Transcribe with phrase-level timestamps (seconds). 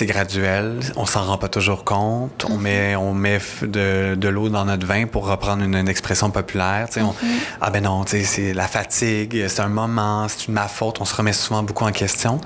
[0.00, 0.80] c'est graduel.
[0.96, 2.46] On s'en rend pas toujours compte.
[2.48, 6.88] On met, on met de, de l'eau dans notre vin pour reprendre une, expression populaire.
[6.96, 7.12] On,
[7.60, 11.02] ah ben non, c'est la fatigue, c'est un moment, c'est ma faute.
[11.02, 12.40] On se remet souvent beaucoup en question.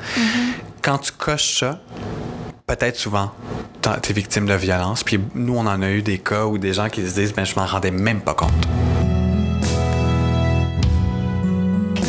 [0.82, 1.78] Quand tu coches ça,
[2.66, 3.30] peut-être souvent,
[4.02, 5.04] tu es victime de violence.
[5.04, 7.44] Puis nous, on en a eu des cas où des gens qui se disent, ben
[7.44, 8.50] je m'en rendais même pas compte.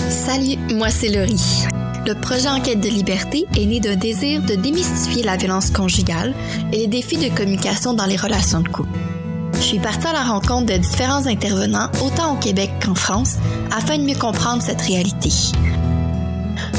[0.09, 1.84] Salut, moi c'est Laurie.
[2.07, 6.35] Le projet Enquête de liberté est né d'un désir de démystifier la violence conjugale
[6.71, 8.99] et les défis de communication dans les relations de couple.
[9.53, 13.37] Je suis partie à la rencontre de différents intervenants, autant au Québec qu'en France,
[13.75, 15.31] afin de mieux comprendre cette réalité.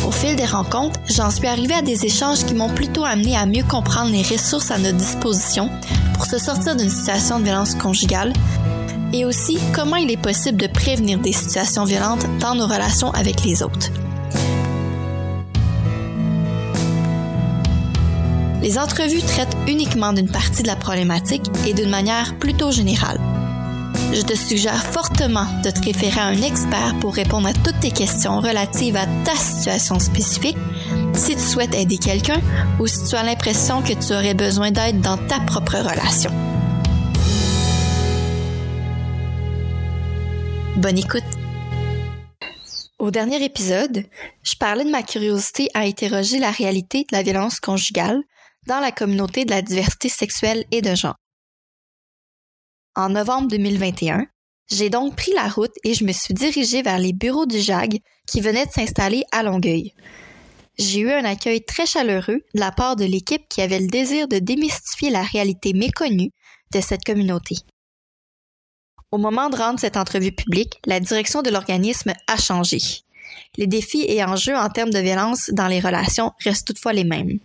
[0.07, 3.47] Au fil des rencontres, j'en suis arrivée à des échanges qui m'ont plutôt amené à
[3.47, 5.71] mieux comprendre les ressources à notre disposition
[6.15, 8.33] pour se sortir d'une situation de violence conjugale
[9.13, 13.43] et aussi comment il est possible de prévenir des situations violentes dans nos relations avec
[13.43, 13.91] les autres.
[18.67, 23.21] Les entrevues traitent uniquement d'une partie de la problématique et d'une manière plutôt générale.
[24.13, 27.93] Je te suggère fortement de te référer à un expert pour répondre à toutes tes
[27.93, 30.57] questions relatives à ta situation spécifique
[31.15, 32.41] si tu souhaites aider quelqu'un
[32.81, 36.33] ou si tu as l'impression que tu aurais besoin d'aide dans ta propre relation.
[40.75, 41.23] Bonne écoute!
[42.99, 44.07] Au dernier épisode,
[44.43, 48.25] je parlais de ma curiosité à interroger la réalité de la violence conjugale
[48.67, 51.17] dans la communauté de la diversité sexuelle et de genre.
[52.95, 54.27] En novembre 2021,
[54.69, 58.01] j'ai donc pris la route et je me suis dirigée vers les bureaux du JAG
[58.27, 59.93] qui venaient de s'installer à Longueuil.
[60.79, 64.29] J'ai eu un accueil très chaleureux de la part de l'équipe qui avait le désir
[64.29, 66.31] de démystifier la réalité méconnue
[66.73, 67.57] de cette communauté.
[69.13, 72.79] Au moment de rendre cette entrevue publique, la direction de l'organisme a changé.
[73.57, 77.39] Les défis et enjeux en termes de violence dans les relations restent toutefois les mêmes.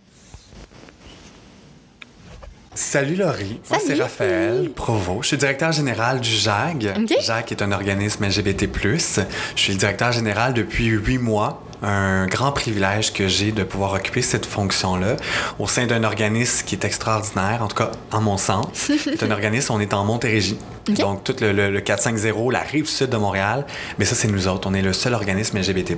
[2.74, 5.18] Salut Laurie, moi c'est Raphaël Provo.
[5.20, 6.94] Je suis directeur général du JAG.
[7.20, 8.66] JAG est un organisme LGBT+.
[8.74, 13.94] Je suis le directeur général depuis huit mois un grand privilège que j'ai de pouvoir
[13.94, 15.16] occuper cette fonction-là
[15.58, 18.68] au sein d'un organisme qui est extraordinaire, en tout cas en mon sens.
[18.98, 20.58] c'est un organisme, on est en Montérégie.
[20.88, 23.64] Donc, tout le, le, 450, la rive sud de Montréal,
[23.98, 24.68] mais ça, c'est nous autres.
[24.68, 25.92] On est le seul organisme LGBT.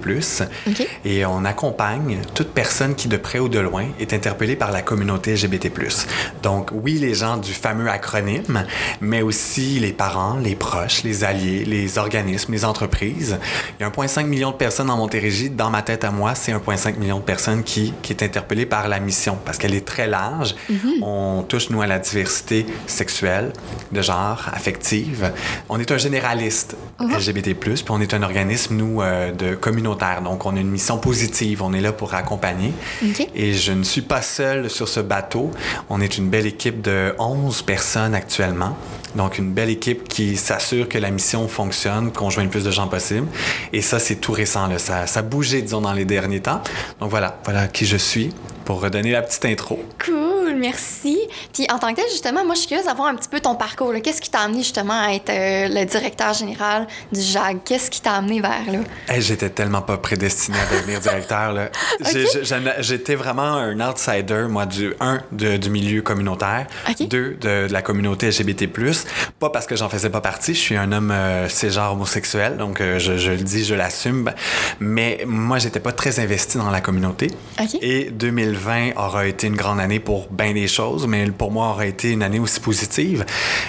[1.04, 4.82] Et on accompagne toute personne qui, de près ou de loin, est interpellée par la
[4.82, 5.70] communauté LGBT.
[6.42, 8.64] Donc, oui, les gens du fameux acronyme,
[9.00, 13.38] mais aussi les parents, les proches, les alliés, les organismes, les entreprises.
[13.78, 16.52] Il y a 1,5 million de personnes en Montérégie dans ma tête à moi, c'est
[16.52, 20.06] 1,5 million de personnes qui, qui est interpellée par la mission parce qu'elle est très
[20.06, 20.54] large.
[20.68, 21.02] Mhm.
[21.02, 23.52] On touche, nous, à la diversité sexuelle,
[23.92, 24.73] de genre, affective.
[25.68, 27.16] On est un généraliste mhm.
[27.16, 30.22] LGBT+, puis on est un organisme, nous, euh, de communautaire.
[30.22, 31.62] Donc, on a une mission positive.
[31.62, 32.72] On est là pour accompagner.
[33.34, 35.50] Et je ne suis pas seul sur ce bateau.
[35.88, 38.76] On est une belle équipe de 11 personnes actuellement.
[39.14, 42.70] Donc, une belle équipe qui s'assure que la mission fonctionne, qu'on joigne le plus de
[42.70, 43.28] gens possible.
[43.72, 44.66] Et ça, c'est tout récent.
[44.66, 44.78] Là.
[44.78, 46.60] Ça, ça a bougé, disons, dans les derniers temps.
[47.00, 48.32] Donc voilà, voilà qui je suis
[48.64, 49.82] pour redonner la petite intro.
[50.04, 51.18] Cool, merci.
[51.52, 53.54] Puis en tant que tel, justement, moi, je suis curieuse d'avoir un petit peu ton
[53.54, 53.92] parcours.
[54.02, 57.58] Qu'est-ce qui t'a amené justement à être euh, le directeur général du JAG?
[57.64, 59.18] Qu'est-ce qui t'a amené vers là?
[59.18, 61.70] J'étais tellement pas prédestiné à devenir directeur.
[62.80, 66.66] J'étais vraiment un outsider, moi, du un, du milieu communautaire,
[67.08, 68.68] deux, de, la communauté LGBT+.
[69.38, 70.54] Pas parce que j'en faisais pas partie.
[70.54, 74.30] Je suis un homme euh, genre homosexuel, donc euh, je, je, le dis, je l'assume.
[74.80, 77.30] Mais moi, j'étais pas très investi dans la communauté.
[77.80, 81.70] Et 2000 2020 aura été une grande année pour bien des choses, mais pour moi
[81.70, 83.24] aura été une année aussi positive.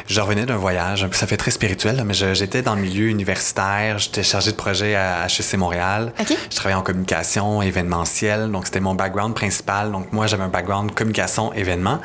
[0.08, 4.24] Je revenais d'un voyage, ça fait très spirituel, mais j'étais dans le milieu universitaire, j'étais
[4.24, 6.14] chargé de projet à HEC Montréal.
[6.20, 9.92] Je travaillais en communication événementielle, donc c'était mon background principal.
[9.92, 12.00] Donc moi, j'avais un background communication événement.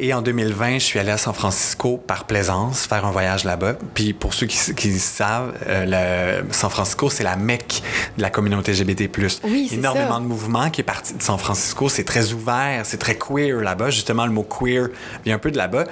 [0.00, 3.74] Et en 2020, je suis allé à San Francisco par plaisance faire un voyage là-bas.
[3.94, 7.82] Puis pour ceux qui, savent, euh, le, San Francisco, c'est la mecque
[8.16, 9.08] de la communauté LGBT+.
[9.44, 11.88] Oui, Énormément de mouvements qui est parti de San Francisco.
[11.88, 13.83] C'est très ouvert, c'est très queer là-bas.
[13.90, 14.88] Justement, le mot queer
[15.24, 15.84] vient un peu de là-bas.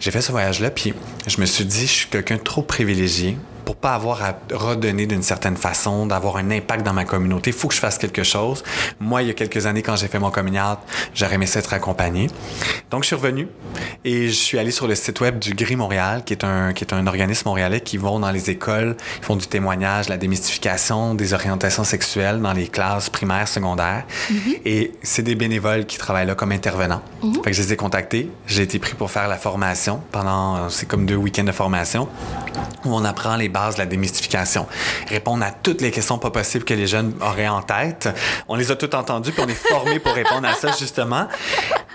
[0.00, 0.94] J'ai fait ce voyage-là, puis
[1.26, 5.06] je me suis dit, je suis quelqu'un de trop privilégié pour pas avoir à redonner
[5.06, 8.22] d'une certaine façon, d'avoir un impact dans ma communauté, il faut que je fasse quelque
[8.22, 8.62] chose.
[9.00, 10.54] Moi, il y a quelques années, quand j'ai fait mon coming
[11.14, 12.28] j'aurais aimé être accompagné.
[12.90, 13.48] Donc, je suis revenu
[14.04, 16.84] et je suis allé sur le site web du Gris Montréal, qui est un, qui
[16.84, 21.14] est un organisme montréalais qui vont dans les écoles, ils font du témoignage, la démystification
[21.14, 24.04] des orientations sexuelles dans les classes primaires, secondaires.
[24.30, 24.60] Mm-hmm.
[24.64, 27.02] Et c'est des bénévoles qui travaillent là comme intervenants.
[27.22, 27.34] Mm-hmm.
[27.44, 28.30] Fait que je les ai contactés.
[28.46, 32.08] J'ai été pris pour faire la formation pendant, c'est comme deux week-ends de formation
[32.84, 34.66] où on apprend les bases de la démystification.
[35.08, 38.08] Répondre à toutes les questions pas possibles que les jeunes auraient en tête.
[38.48, 41.28] On les a toutes entendues, puis on est formés pour répondre à ça, justement.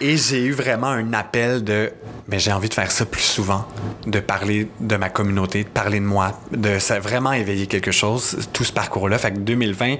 [0.02, 1.92] Et j'ai eu vraiment un appel de,
[2.30, 3.68] mais ben, j'ai envie de faire ça plus souvent,
[4.08, 8.48] de parler de ma communauté, de parler de moi, de ça vraiment éveiller quelque chose,
[8.54, 9.18] tout ce parcours-là.
[9.18, 9.96] Fait que 2020,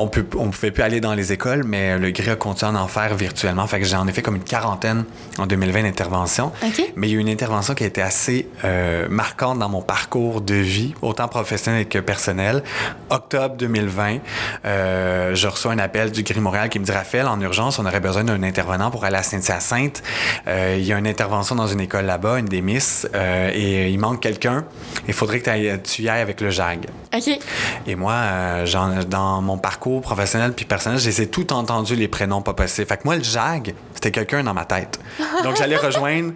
[0.00, 2.82] on peut, on pouvait plus aller dans les écoles, mais le GRI a continué à
[2.82, 3.64] en faire virtuellement.
[3.68, 5.04] Fait que j'en ai fait comme une quarantaine
[5.38, 6.50] en 2020 d'interventions.
[6.96, 9.82] Mais il y a eu une intervention qui a été assez euh, marquante dans mon
[9.82, 12.64] parcours de vie, autant professionnel que personnel.
[13.10, 14.18] Octobre 2020,
[14.64, 17.86] euh, je reçois un appel du GRI Montréal qui me dit Raphaël, en urgence, on
[17.86, 20.02] aurait besoin d'un intervenant pour aller à Saint-Hyacinthe.
[20.48, 23.90] Euh, il y a une intervention dans une école là-bas, une des Miss, euh, et
[23.90, 24.64] il manque quelqu'un.
[25.06, 26.86] Il faudrait que tu y ailles avec le JAG.
[27.14, 27.38] OK.
[27.86, 32.54] Et moi, euh, dans mon parcours professionnel puis personnel, j'ai tout entendu les prénoms pas
[32.54, 32.88] possibles.
[32.88, 34.98] Fait que moi, le JAG, c'était quelqu'un dans ma tête.
[35.44, 36.32] Donc, j'allais rejoindre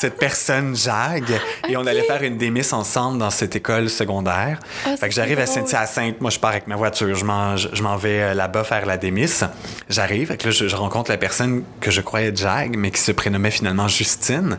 [0.00, 1.24] cette personne JAG
[1.68, 4.58] et on allait faire une démisse ensemble dans cette école secondaire.
[4.84, 6.20] Ah, fait que j'arrive à Saint-Hyacinthe.
[6.20, 7.14] Moi, je pars avec ma voiture.
[7.14, 9.44] Je m'en vais euh, là-bas faire la démisse.
[9.88, 10.28] J'arrive.
[10.28, 13.50] Fait que là, je, rencontre la personne que je croyais JAG, mais qui se prénommait
[13.50, 14.58] finalement Justine.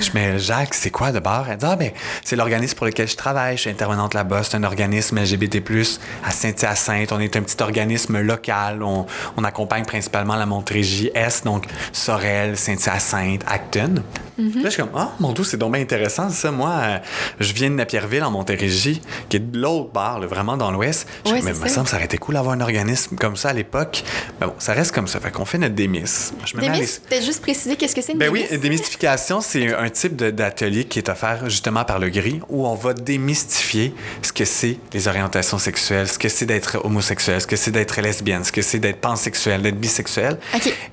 [0.00, 1.46] je mets JAG, c'est quoi de bord?
[1.50, 1.90] Elle dit, ah, ben,
[2.22, 3.56] c'est l'organisme pour lequel je travaille.
[3.56, 4.42] Je suis intervenante là-bas.
[4.44, 5.62] C'est un organisme LGBT,
[6.24, 7.12] à Saint-Hyacinthe.
[7.12, 8.82] On est un petit organisme local.
[8.82, 9.06] On,
[9.36, 14.02] on accompagne principalement la Montérégie Est, donc Sorel, Saint-Hyacinthe, Acton.
[14.38, 14.54] Mhm.
[14.56, 16.50] Là, je suis comme, ah, mon Dieu, c'est donc bien intéressant, ça.
[16.50, 16.98] Moi, euh,
[17.38, 21.06] je viens de Napierville, en Montérégie, qui est de l'autre bar, vraiment dans l'ouest.
[21.26, 24.02] mais il me semble ça aurait été cool d'avoir un organisme comme ça à l'époque.
[24.40, 25.20] Mais bon, ça reste comme ça.
[25.20, 26.32] Fait qu'on fait notre démiss.
[26.44, 30.16] Je démiss, peut-être juste préciser qu'est-ce que c'est une ben oui, démystification, c'est un type
[30.16, 34.78] d'atelier qui est offert justement par le GRI où on va démystifier ce que c'est
[34.92, 38.62] les orientations sexuelles, ce que c'est d'être homosexuel, ce que c'est d'être lesbienne, ce que
[38.62, 40.38] c'est d'être pansexuel, d'être bisexuel.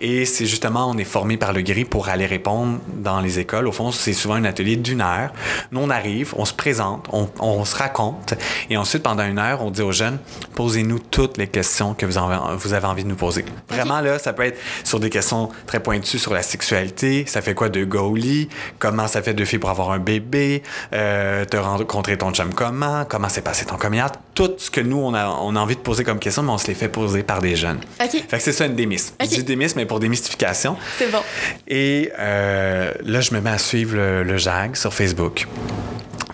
[0.01, 3.67] Et c'est justement, on est formé par le GRI pour aller répondre dans les écoles.
[3.67, 5.31] Au fond, c'est souvent un atelier d'une heure.
[5.71, 8.33] Nous, on arrive, on se présente, on, se raconte,
[8.69, 10.17] et ensuite, pendant une heure, on dit aux jeunes,
[10.55, 12.19] posez-nous toutes les questions que vous,
[12.57, 13.45] vous avez envie de nous poser.
[13.67, 17.53] Vraiment, là, ça peut être sur des questions très pointues sur la sexualité, ça fait
[17.53, 18.49] quoi de Goli,
[18.79, 20.63] comment ça fait de filles pour avoir un bébé,
[20.93, 24.97] euh, te rencontrer ton chum comment, comment s'est passé ton commiat, tout ce que nous,
[24.97, 27.23] on a, on a envie de poser comme question, mais on se les fait poser
[27.23, 27.79] par des jeunes.
[27.99, 29.13] Fait que c'est ça une démisse.
[29.21, 30.77] Je dis démisse, mais pour démystification.
[30.97, 31.21] C'est bon.
[31.67, 35.47] Et euh, là, je me mets à suivre le, JAG sur Facebook.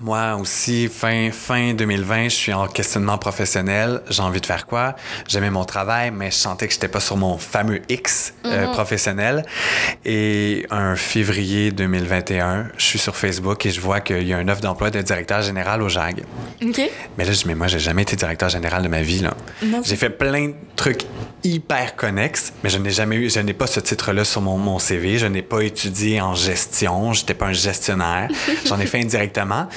[0.05, 4.01] Moi aussi, fin, fin 2020, je suis en questionnement professionnel.
[4.07, 4.95] J'ai envie de faire quoi?
[5.27, 8.73] J'aimais mon travail, mais je sentais que j'étais pas sur mon fameux X euh, mhm.
[8.73, 9.43] professionnel.
[10.05, 14.47] Et un février 2021, je suis sur Facebook et je vois qu'il y a un
[14.47, 16.21] offre d'emploi de directeur général au JAG.
[16.61, 16.81] OK.
[17.17, 19.21] Mais là, je dis, mais moi, j'ai jamais été directeur général de ma vie.
[19.21, 19.33] Là.
[19.83, 21.01] J'ai fait plein de trucs
[21.43, 24.77] hyper connexes, mais je n'ai jamais eu, je n'ai pas ce titre-là sur mon, mon
[24.77, 25.17] CV.
[25.17, 27.13] Je n'ai pas étudié en gestion.
[27.13, 28.29] J'étais pas un gestionnaire.
[28.67, 29.67] J'en ai fait indirectement.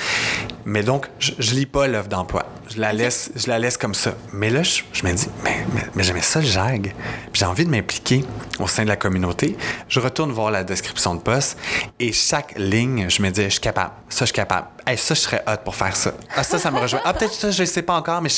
[0.64, 2.44] Mais donc, je, je lis pas l'offre d'emploi.
[2.70, 4.14] Je la laisse, je la laisse comme ça.
[4.32, 6.94] Mais là, je, me dis, mais, mais, j'aimais ça le JAG.
[7.32, 8.24] J'ai envie de m'impliquer
[8.58, 9.56] au sein de la communauté.
[9.88, 11.58] Je retourne voir la description de poste
[11.98, 13.92] et chaque ligne, je me dis, je suis capable.
[14.10, 14.66] Ça, je suis capable.
[14.88, 16.12] Hey, ça, je serais hot pour faire ça.
[16.34, 17.02] Ah, ça, ça me rejoint.
[17.04, 18.30] Ah, peut-être ça, je ne sais pas encore, mais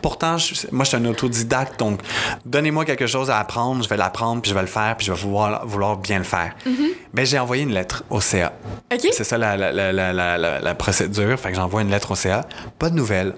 [0.00, 0.36] pourtant,
[0.72, 1.78] moi, je suis un autodidacte.
[1.78, 2.00] Donc,
[2.46, 5.12] donnez-moi quelque chose à apprendre, je vais l'apprendre, puis je vais le faire, puis je
[5.12, 6.54] vais vouloir, vouloir bien le faire.
[6.64, 6.88] Mais mm-hmm.
[7.12, 8.54] ben, j'ai envoyé une lettre au CA.
[9.12, 11.38] C'est ça la, la, la, la procédure.
[11.38, 12.46] Fait que j'envoie une lettre au CA.
[12.78, 13.34] Pas de nouvelles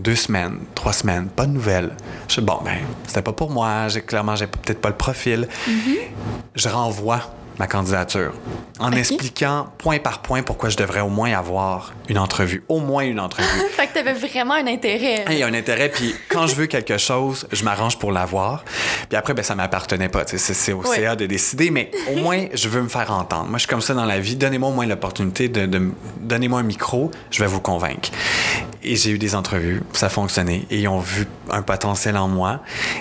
[0.00, 1.92] deux semaines, trois semaines, pas de nouvelles.
[2.28, 5.48] Je dis, bon, ben, c'était pas pour moi, j'ai clairement, j'ai peut-être pas le profil.
[5.68, 5.98] Mm-hmm.
[6.56, 7.20] Je renvoie
[7.58, 8.32] ma candidature
[8.78, 12.62] en expliquant point par point pourquoi je devrais au moins avoir une entrevue.
[12.68, 13.48] Au moins une entrevue.
[13.70, 15.24] fait que tu avais vraiment un intérêt.
[15.30, 18.64] Il y a un intérêt, puis quand je veux quelque chose, je m'arrange pour l'avoir.
[19.08, 20.24] Puis après, ben, ça m'appartenait pas.
[20.26, 23.48] C'est au CA de décider, mais au moins, je veux me faire entendre.
[23.48, 24.36] Moi, je suis comme ça dans la vie.
[24.36, 28.10] Donnez-moi au moins l'opportunité de, de donnez-moi un micro, je vais vous convaincre.
[28.82, 30.66] Et j'ai eu des entrevues, ça a fonctionné.
[30.70, 32.60] Et ils ont vu un potentiel en moi.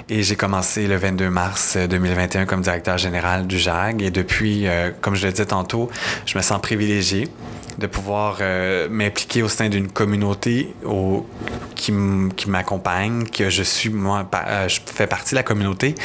[0.10, 4.02] Et j'ai commencé le 22 mars 2021 comme directeur général du JAG.
[4.02, 5.90] Et depuis, euh, comme je le disais tantôt,
[6.26, 7.28] je me sens privilégié
[7.78, 11.26] de pouvoir euh, m'impliquer au sein d'une communauté au,
[11.76, 11.92] qui
[12.48, 15.96] m'accompagne, que je suis, moi, euh, je fais partie de la communauté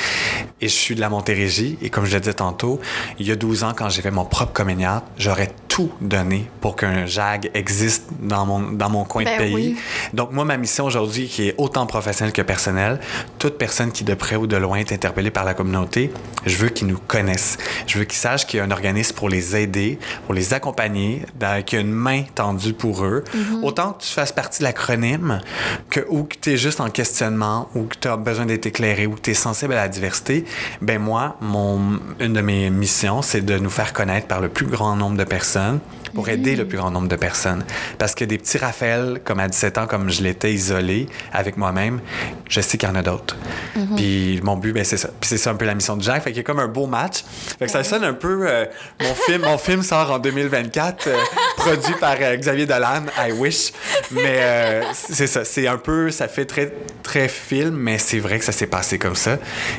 [0.61, 1.79] et je suis de la Montérégie.
[1.83, 2.81] Et comme je le disais tantôt,
[3.19, 6.75] il y a 12 ans, quand j'ai fait mon propre communiat, j'aurais tout donné pour
[6.75, 9.77] qu'un JAG existe dans mon, dans mon coin de ben pays.
[10.12, 13.00] Donc, moi, ma mission aujourd'hui, qui est autant professionnelle que personnelle,
[13.39, 16.11] toute personne qui, de près ou de loin, est interpellée par la communauté,
[16.45, 17.57] je veux qu'ils nous connaissent.
[17.87, 21.23] Je veux qu'ils sachent qu'il y a un organisme pour les aider, pour les accompagner,
[21.62, 23.25] qu'il y a une main tendue pour eux.
[23.35, 23.64] Mm-hmm.
[23.64, 25.40] Autant que tu fasses partie de l'acronyme,
[25.88, 29.07] que, ou que tu es juste en questionnement, ou que tu as besoin d'être éclairé,
[29.07, 30.45] ou que tu es sensible à la diversité,
[30.81, 34.67] ben moi, mon, une de mes missions, c'est de nous faire connaître par le plus
[34.67, 35.81] grand nombre de personnes
[36.14, 37.64] pour aider le plus grand nombre de personnes.
[37.99, 42.00] Parce que des petits Raphaël, comme à 17 ans, comme je l'étais isolé avec moi-même,
[42.49, 43.37] je sais qu'il y en a d'autres.
[43.76, 43.97] Mm-hmm.
[43.97, 45.09] Puis mon but, ben, c'est ça.
[45.09, 46.23] Puis c'est ça un peu la mission de Jacques.
[46.23, 47.25] Fait qu'il y a comme un beau match.
[47.59, 48.47] Fait que ça sonne un peu...
[48.49, 48.64] Euh,
[49.00, 51.17] mon, film, mon film sort en 2024, euh,
[51.57, 53.73] produit par euh, Xavier Dolan, I wish.
[54.11, 55.45] Mais c'est ça.
[55.45, 56.11] C'est un peu...
[56.11, 59.38] Ça fait très, très film, mais c'est vrai que ça s'est passé comme ça.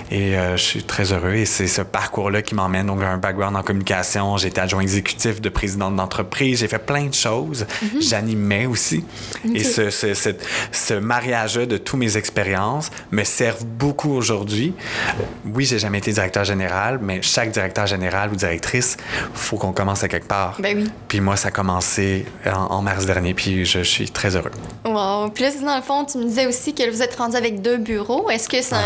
[0.10, 1.34] Et je suis très heureux.
[1.34, 2.88] Et c'est ce parcours-là qui m'emmène.
[2.88, 4.38] Donc, un background en communication.
[4.38, 6.60] J'ai été adjoint exécutif de président d'entreprise.
[6.60, 7.66] J'ai fait plein de choses.
[7.66, 8.10] Mm-hmm.
[8.10, 9.04] J'animais aussi.
[9.54, 10.30] Et ce, ce, ce,
[10.72, 14.74] ce mariage de toutes mes expériences me servent beaucoup aujourd'hui.
[15.46, 18.98] Oui, j'ai jamais été directeur général, mais chaque directeur général ou directrice,
[19.34, 20.58] faut qu'on commence à quelque part.
[20.60, 20.92] Ben oui.
[21.08, 24.50] Puis moi, ça commencé en, mars dernier, puis je suis très heureux.
[24.84, 25.30] Wow.
[25.30, 27.78] Puis là, dans le fond, tu me disais aussi que vous êtes rendu avec deux
[27.78, 28.32] bureaux.
[28.32, 28.80] Est-ce que ça,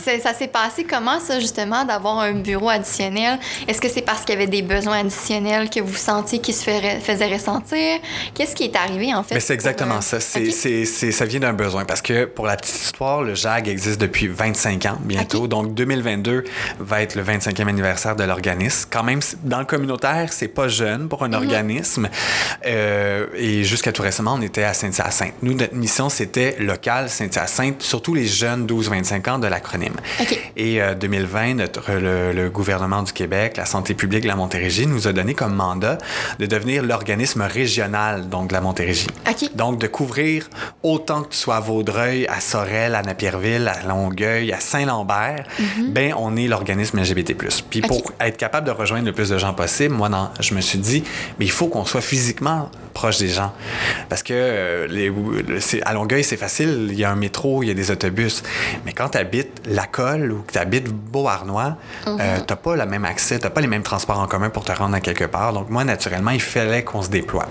[0.00, 3.40] ça s'est passé comment, ça, justement, d'avoir un bureau additionnel?
[3.66, 6.62] Est-ce que c'est parce qu'il y avait des besoins additionnels que vous sentiez qui se
[6.62, 7.98] faisaient ressentir?
[8.34, 9.34] Qu'est-ce qui est arrivé, en fait?
[9.34, 10.20] Mais c'est exactement ça.
[10.20, 11.84] C'est, c'est, ça vient d'un besoin.
[11.84, 15.48] Parce que, pour la petite histoire, le JAG existe depuis 25 ans, bientôt.
[15.48, 16.44] Donc, 2022
[16.78, 18.88] va être le 25e anniversaire de l'organisme.
[18.92, 21.34] Quand même, dans le communautaire, c'est pas jeune pour un mhm.
[21.34, 22.08] organisme.
[22.66, 25.34] Euh, et jusqu'à tout récemment, on était à Saint-Hyacinthe.
[25.42, 29.94] Nous, notre mission, c'était local Saint-Hyacinthe, surtout les jeunes 12-25 ans de l'acronyme.
[30.56, 35.08] Et 2020, euh, notre, le, gouvernement du Québec, la santé publique de la Montérégie, nous
[35.08, 35.98] a donné comme mandat
[36.38, 39.08] de devenir l'organisme régional donc, de la Montérégie.
[39.54, 40.48] Donc, de couvrir
[40.82, 45.92] autant que tu sois à Vaudreuil, à Sorel, à Napierville, à Longueuil, à Saint-Lambert, mhm.
[45.92, 47.34] ben on est l'organisme LGBT+.
[47.68, 50.60] Puis pour être capable de rejoindre le plus de gens possible, moi, non, je me
[50.60, 51.04] suis dit,
[51.38, 53.52] mais il faut qu'on soit physiquement proche des gens.
[54.10, 55.10] Parce que euh, les,
[55.86, 58.42] à Longueuil, c'est facile, il y a un métro, il y a des autobus.
[58.84, 62.44] Mais quand tu habites La Colle ou que tu habites Beauharnois, euh, mhm.
[62.46, 64.66] tu n'as pas le même accès, tu n'as pas les mêmes transports en commun pour
[64.66, 65.54] te rendre à quelque part.
[65.54, 67.46] Donc moi, naturellement, il fallait qu'on se déploie.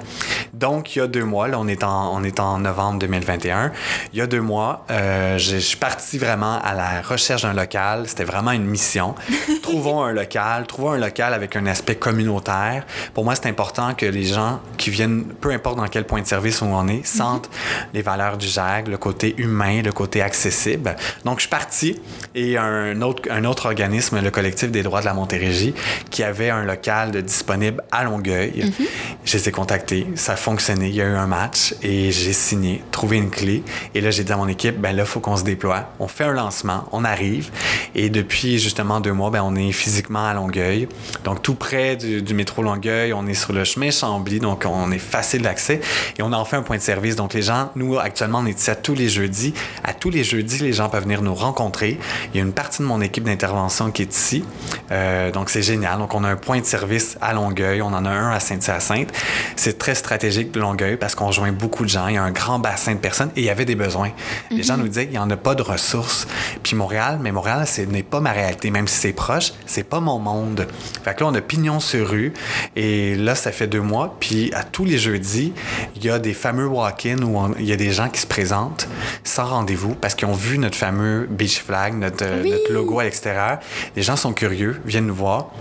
[0.53, 3.71] Donc, il y a deux mois, là, on est en, on est en novembre 2021,
[4.13, 8.03] il y a deux mois, euh, je suis parti vraiment à la recherche d'un local.
[8.07, 9.15] C'était vraiment une mission.
[9.63, 12.85] trouvons un local, trouvons un local avec un aspect communautaire.
[13.13, 16.27] Pour moi, c'est important que les gens qui viennent, peu importe dans quel point de
[16.27, 17.49] service où on est, sentent
[17.93, 20.95] les valeurs du JAG, le côté humain, le côté accessible.
[21.25, 21.99] Donc, je suis parti
[22.35, 25.73] et un autre, un autre organisme, le collectif des droits de la Montérégie,
[26.09, 28.65] qui avait un local de disponible à Longueuil.
[28.65, 28.85] Mhm.
[29.25, 32.33] Je les ai contactés, ça a fonctionné, il y a eu un match et j'ai
[32.33, 33.63] signé, trouvé une clé.
[33.95, 35.89] Et là, j'ai dit à mon équipe, ben là, il faut qu'on se déploie.
[35.99, 37.49] On fait un lancement, on arrive.
[37.95, 40.87] Et depuis justement deux mois, ben, on est physiquement à Longueuil.
[41.23, 44.99] Donc, tout près du, métro Longueuil, on est sur le chemin Chambly, donc on est
[45.19, 45.81] facile d'accès.
[46.17, 47.17] Et on a fait un point de service.
[47.17, 49.53] Donc, les gens, nous, actuellement, on est ici à tous les jeudis.
[49.83, 51.99] À tous les jeudis, les gens peuvent venir nous rencontrer.
[52.33, 54.45] Il y a une partie de mon équipe d'intervention qui est ici.
[54.91, 55.97] Euh, donc, c'est génial.
[55.99, 57.81] Donc, on a un point de service à Longueuil.
[57.81, 59.11] On en a un à Saint-Hyacinthe.
[59.57, 62.07] C'est très stratégique de Longueuil parce qu'on rejoint beaucoup de gens.
[62.07, 64.11] Il y a un grand bassin de personnes et il y avait des besoins.
[64.51, 64.83] Les gens mhm.
[64.83, 66.27] nous disaient qu'il n'y en a pas de ressources.
[66.63, 68.71] Puis Montréal, mais Montréal, ce n'est pas ma réalité.
[68.71, 70.65] Même si c'est proche, c'est pas mon monde.
[71.03, 72.33] Fait que là, on a pignon sur rue.
[72.77, 74.15] Et là, ça fait deux mois.
[74.21, 77.75] Puis à tous les jeudis, il y a des fameux walk-in où il y a
[77.75, 78.87] des gens qui se présentent
[79.23, 83.59] sans rendez-vous parce qu'ils ont vu notre fameux beach flag, notre, notre logo à l'extérieur.
[83.95, 85.51] Les gens sont curieux, viennent nous voir.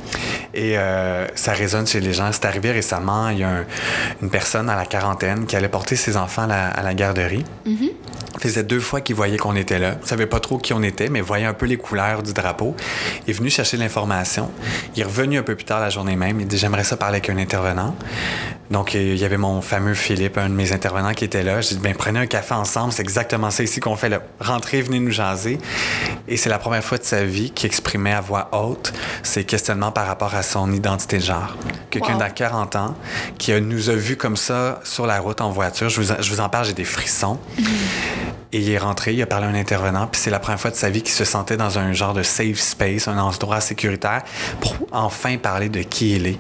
[0.55, 2.31] Et euh, ça résonne chez les gens.
[2.33, 3.64] C'est arrivé récemment, il y a
[4.23, 7.45] une personne à la quarantaine qui allait porter ses enfants à la, garderie.
[8.35, 9.97] Ça faisait deux fois qu'il voyait qu'on était là.
[10.02, 12.76] Il savait pas trop qui on était, mais voyait un peu les couleurs du drapeau.
[13.26, 14.50] Il est venu chercher l'information.
[14.95, 16.40] Il est revenu un peu plus tard la journée même.
[16.40, 17.97] Il dit J'aimerais ça parler avec un intervenant.
[18.71, 21.61] Donc, il y avait mon fameux Philippe, un de mes intervenants qui était là.
[21.61, 22.92] J'ai dit, ben, prenez un café ensemble.
[22.92, 24.09] C'est exactement ça ici qu'on fait.
[24.09, 24.21] Là.
[24.40, 25.59] Rentrez, venez nous jaser.
[26.26, 28.92] Et c'est la première fois de sa vie qu'il exprimait à voix haute
[29.23, 31.57] ses questionnements par rapport à son identité de genre.
[31.90, 32.95] Quelqu'un d'à 40 ans
[33.38, 35.88] qui nous a vus comme ça sur la route en voiture.
[35.88, 37.38] Je vous, je vous en parle, j'ai des frissons.
[38.52, 40.71] Et il est rentré, il a parlé à un intervenant, puis c'est la première fois
[40.71, 44.23] de sa vie qu'il se sentait dans un genre de safe space, un endroit sécuritaire,
[44.61, 46.38] pour enfin parler de qui il est.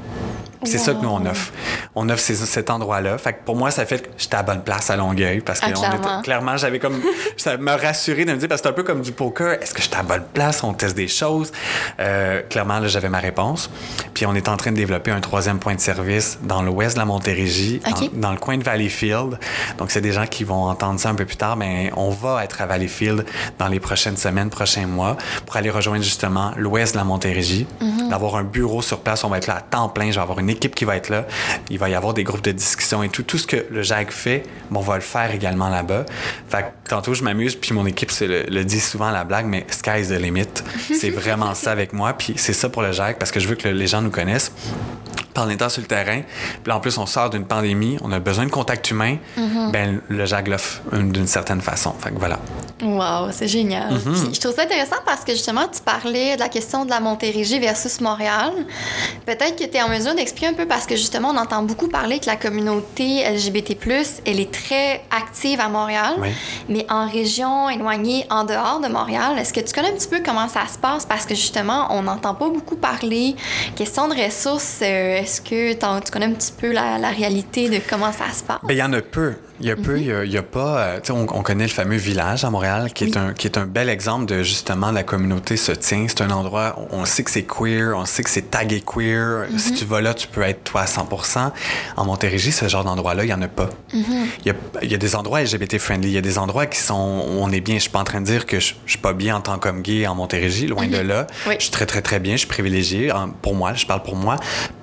[0.64, 1.52] C'est ça que nous, on offre.
[1.94, 3.18] On offre cet endroit-là.
[3.18, 5.66] Fait que pour moi, ça fait que j'étais à bonne place à Longueuil parce que
[5.66, 7.00] ah, clairement, clairement j'avais comme.
[7.36, 9.62] ça me rassurait de me dire, parce que c'est un peu comme du poker.
[9.62, 10.62] Est-ce que j'étais à bonne place?
[10.64, 11.52] On teste des choses.
[12.00, 13.70] Euh, clairement, là, j'avais ma réponse.
[14.14, 17.00] Puis on est en train de développer un troisième point de service dans l'ouest de
[17.00, 17.80] la Montérégie,
[18.12, 19.38] dans, le coin de Valleyfield.
[19.78, 22.44] Donc, c'est des gens qui vont entendre ça un peu plus tard, mais on va
[22.44, 23.24] être à Valleyfield
[23.58, 28.08] dans les prochaines semaines, prochains mois, pour aller rejoindre justement l'ouest de la Montérégie, mm-hmm.
[28.08, 29.24] d'avoir un bureau sur place.
[29.24, 30.10] On va être là à temps plein.
[30.10, 31.26] Je vais avoir une équipe qui va être là.
[31.70, 33.22] Il va y avoir des groupes de discussion et tout.
[33.22, 36.06] Tout ce que le JAG fait, on va le faire également là-bas.
[36.48, 39.66] Fait que tantôt, je m'amuse, puis mon équipe le, le, dit souvent la blague, mais
[39.70, 40.46] sky's the limit.
[40.94, 42.12] c'est vraiment ça avec moi.
[42.12, 44.52] Puis c'est ça pour le JAG parce que je veux que les gens nous connaissent
[45.38, 46.22] pendant temps sur le terrain.
[46.62, 49.16] Puis en plus, on sort d'une pandémie, on a besoin de contact humain.
[49.36, 49.70] Mm-hmm.
[49.70, 51.94] Ben, le JAG l'offre d'une certaine façon.
[51.98, 52.38] Fait que voilà.
[52.82, 53.94] Wow, c'est génial.
[53.94, 54.34] Mm-hmm.
[54.34, 57.58] je trouve ça intéressant parce que justement, tu parlais de la question de la Montérégie
[57.58, 58.52] versus Montréal.
[59.26, 61.88] Peut-être que tu es en mesure d'expliquer un peu parce que justement, on entend beaucoup
[61.88, 63.78] parler que la communauté LGBT,
[64.26, 66.14] elle est très active à Montréal.
[66.68, 70.20] Mais en région éloignée, en dehors de Montréal, est-ce que tu connais un petit peu
[70.24, 71.06] comment ça se passe?
[71.06, 73.36] Parce que justement, on n'entend pas beaucoup parler.
[73.76, 78.12] Question de ressources, euh, est-ce que tu connais un petit peu la, réalité de comment
[78.12, 78.60] ça se passe?
[78.64, 79.34] Bien, il y en a peu.
[79.60, 80.78] Il y a peu, il y a, pas.
[80.78, 83.66] Euh, on, on, connaît le fameux village à Montréal, qui, est un, qui est un
[83.66, 86.06] bel exemple de justement la communauté se tient.
[86.08, 89.46] C'est un endroit, on sait que c'est queer, on sait que c'est tagué queer.
[89.56, 91.50] Si tu vas là, tu peux être toi à 100%
[91.96, 93.68] En Montérégie, ce genre d'endroit-là, il n'y en a pas.
[93.92, 94.04] il,
[94.46, 97.24] y a, il, y a, des endroits LGBT-friendly, il y a des endroits qui sont
[97.28, 97.76] où on est bien.
[97.76, 99.58] Je suis pas en train de dire que je, je suis pas bien en tant
[99.58, 101.26] qu'homme gay en Montérégie, loin de là.
[101.46, 103.12] Je suis très, très, très bien, je suis privilégié.
[103.42, 104.36] Pour moi, je parle pour moi.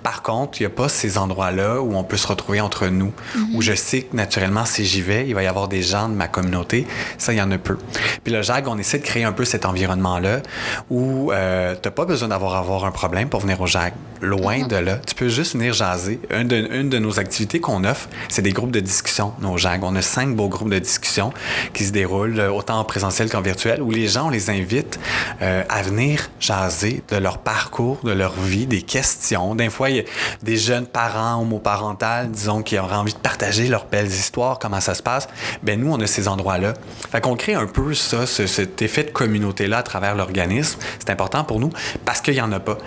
[0.04, 3.12] Par contre, il n'y a pas ces endroits-là où on peut se retrouver entre nous,
[3.54, 6.14] où je sais que naturellement, si j'y vais, il va y avoir des gens de
[6.14, 6.88] ma communauté.
[7.18, 7.78] Ça, il y en a peu.
[8.24, 10.42] Puis le JAG, on essaie de créer un peu cet environnement-là
[10.90, 13.94] où euh, tu n'as pas besoin d'avoir avoir un problème pour venir au JAG.
[14.22, 14.68] Loin mhm.
[14.68, 14.98] de là.
[14.98, 16.20] Tu peux juste venir jaser.
[16.32, 19.84] Une de, une de nos activités qu'on offre, c'est des groupes de discussion, nos JAG.
[19.84, 21.34] On a cinq beaux groupes de discussion
[21.74, 25.00] qui se déroulent euh, autant en présentiel qu'en virtuel, où les gens, on les invite
[25.42, 29.56] euh, à venir jaser de leur parcours, de leur vie, des questions.
[29.56, 30.04] Des fois, il y a
[30.44, 34.94] des jeunes parents homoparentales, disons, qui auraient envie de partager leurs belles histoires, comment ça
[34.94, 35.28] se passe,
[35.64, 36.74] ben nous, on a ces endroits-là.
[37.12, 40.80] Fait qu'on crée un peu ça, cet effet de communauté-là à travers l'organisme.
[41.00, 41.72] C'est important pour nous
[42.06, 42.78] parce qu'il n'y en a pas.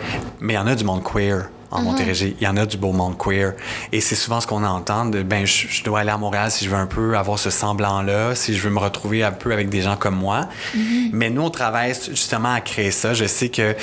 [0.40, 1.82] Mais il y en a du monde queer en.
[1.82, 2.36] Montérégie.
[2.40, 3.54] Il y en a du beau monde queer.
[3.92, 6.70] Et c'est souvent ce qu'on entend de ben, je, dois aller à Montréal si je
[6.70, 9.82] veux un peu avoir ce semblant-là, si je veux me retrouver un peu avec des
[9.82, 10.48] gens comme moi.
[10.74, 11.10] Mhm.
[11.12, 13.14] Mais nous, on travaille justement à créer ça.
[13.14, 13.74] Je sais que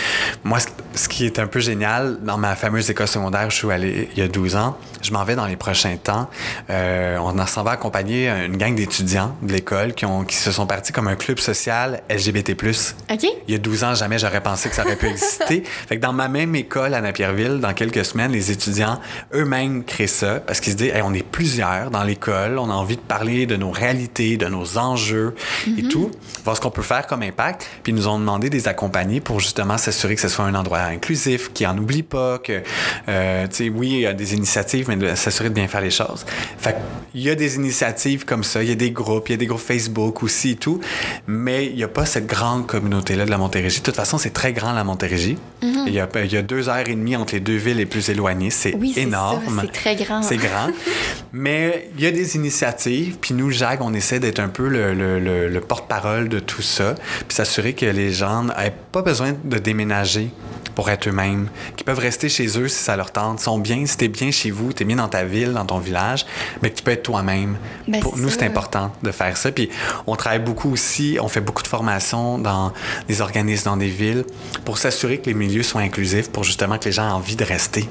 [0.44, 0.60] moi,
[0.94, 4.10] ce qui est un peu génial, dans ma fameuse école secondaire où je suis allé
[4.16, 6.30] il y a 12 ans, je m'en vais dans les prochains temps.
[6.70, 10.66] Euh, on s'en va accompagner une gang d'étudiants de l'école qui, ont, qui se sont
[10.66, 12.54] partis comme un club social LGBT+.
[12.54, 13.24] OK.
[13.48, 15.64] Il y a 12 ans, jamais j'aurais pensé que ça aurait pu exister.
[15.64, 19.00] fait que dans ma même école à Napierville, dans quelques semaines, les étudiants
[19.34, 22.96] eux-mêmes créent ça parce qu'ils se disent on est plusieurs dans l'école, on a envie
[22.96, 25.36] de parler de nos réalités, de nos enjeux
[25.68, 25.90] et mhm.
[25.90, 26.12] tout,
[26.44, 27.68] voir ce qu'on peut faire comme impact.
[27.84, 30.80] Puis ils nous ont demandé des accompagner pour justement s'assurer que ce soit un endroit
[30.80, 32.62] inclusif, qui en oublie pas, que,
[33.08, 35.82] euh, tu sais, oui, il y a des initiatives, mais de s'assurer de bien faire
[35.82, 36.26] les choses.
[36.58, 36.76] Fait
[37.14, 39.38] il y a des initiatives comme ça, il y a des groupes, il y a
[39.38, 40.82] des groupes Facebook aussi et tout,
[41.28, 43.80] mais il n'y a pas cette grande communauté-là de la Montérégie.
[43.80, 45.38] De toute façon, c'est très grand la Montérégie.
[45.64, 45.86] Mhm.
[45.88, 47.86] il, y a, il y a deux heures et demie entre les deux villes les
[47.86, 48.50] plus éloignés.
[48.50, 49.62] C'est énorme.
[49.62, 50.22] C'est très grand.
[50.22, 50.70] C'est grand.
[51.34, 53.18] Mais il y a des initiatives.
[53.20, 56.96] Puis nous, Jacques, on essaie d'être un peu le, le, le, porte-parole de tout ça.
[57.28, 60.30] Puis s'assurer que les gens n'aient pas besoin de déménager
[60.76, 63.98] pour être eux-mêmes, qui peuvent rester chez eux si ça leur tente, sont bien, si
[63.98, 66.26] t'es bien chez vous, t'es bien dans ta ville, dans ton village,
[66.62, 67.58] mais que tu peux être toi-même.
[67.88, 69.52] Ben, pour nous, c'est important de faire ça.
[69.52, 69.70] Puis
[70.08, 72.74] on travaille beaucoup aussi, on fait beaucoup de formations dans
[73.08, 74.26] des organismes dans des villes
[74.64, 77.44] pour s'assurer que les milieux soient inclusifs, pour justement que les gens aient envie de
[77.44, 77.88] rester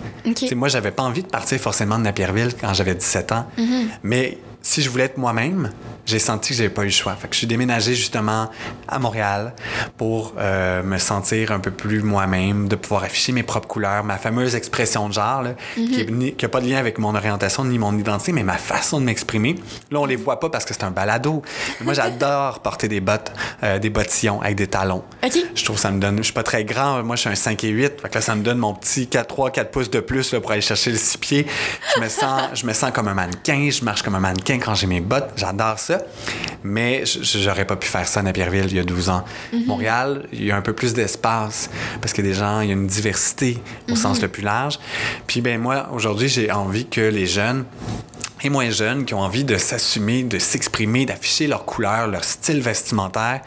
[0.55, 3.87] moi, j'avais pas envie de partir forcément de Napierville quand j'avais 17 ans, mm-hmm.
[4.03, 5.70] mais si je voulais être moi-même,
[6.07, 7.14] j'ai senti que j'avais pas eu le choix.
[7.14, 8.50] Fait que je suis déménagé justement
[8.88, 9.55] à Montréal
[9.98, 14.16] pour euh, me sentir un peu plus moi-même, de pouvoir afficher mes propres couleurs, ma
[14.16, 17.96] fameuse expression de genre, là, qui n'a pas de lien avec mon orientation ni mon
[17.96, 19.57] identité, mais ma façon de m'exprimer.
[19.90, 21.42] Là, on les voit pas parce que c'est un balado.
[21.83, 25.05] moi, j'adore porter des bottes, euh, des bottillons avec des talons.
[25.55, 26.16] Je trouve que ça me donne.
[26.18, 27.03] Je suis pas très grand.
[27.03, 28.00] Moi, je suis un 5 et 8.
[28.00, 30.40] Fait que là, ça me donne mon petit 4, 3, 4 pouces de plus là,
[30.40, 31.46] pour aller chercher le 6 pieds.
[31.94, 33.68] Je me sens, je me sens comme un mannequin.
[33.70, 35.31] Je marche comme un mannequin quand j'ai mes bottes.
[35.37, 35.99] J'adore ça.
[36.62, 39.25] Mais j'aurais pas pu faire ça à Napierville il y a 12 ans.
[39.53, 39.67] Mhm.
[39.67, 42.75] Montréal, il y a un peu plus d'espace parce que des gens, il y a
[42.75, 43.97] une diversité au mhm.
[43.97, 44.79] sens le plus large.
[45.27, 47.64] Puis ben moi, aujourd'hui, j'ai envie que les jeunes
[48.45, 52.61] et moins jeunes qui ont envie de s'assumer, de s'exprimer, d'afficher leur couleur, leur style
[52.61, 53.41] vestimentaire,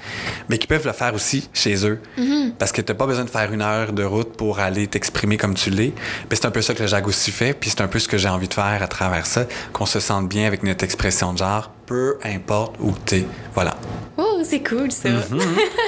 [0.50, 2.00] mais qui peuvent le faire aussi chez eux.
[2.18, 2.54] Mhm.
[2.58, 5.38] Parce que tu n'as pas besoin de faire une heure de route pour aller t'exprimer
[5.38, 5.94] comme tu l'es.
[6.32, 8.18] c'est un peu ça que le JAG aussi fait, puis c'est un peu ce que
[8.18, 11.38] j'ai envie de faire à travers ça, qu'on se sente bien avec notre expression de
[11.40, 13.26] genre, peu importe où tu es.
[13.54, 13.76] Voilà.
[14.18, 15.10] Oh, c'est cool ça.
[15.10, 15.40] Mhm.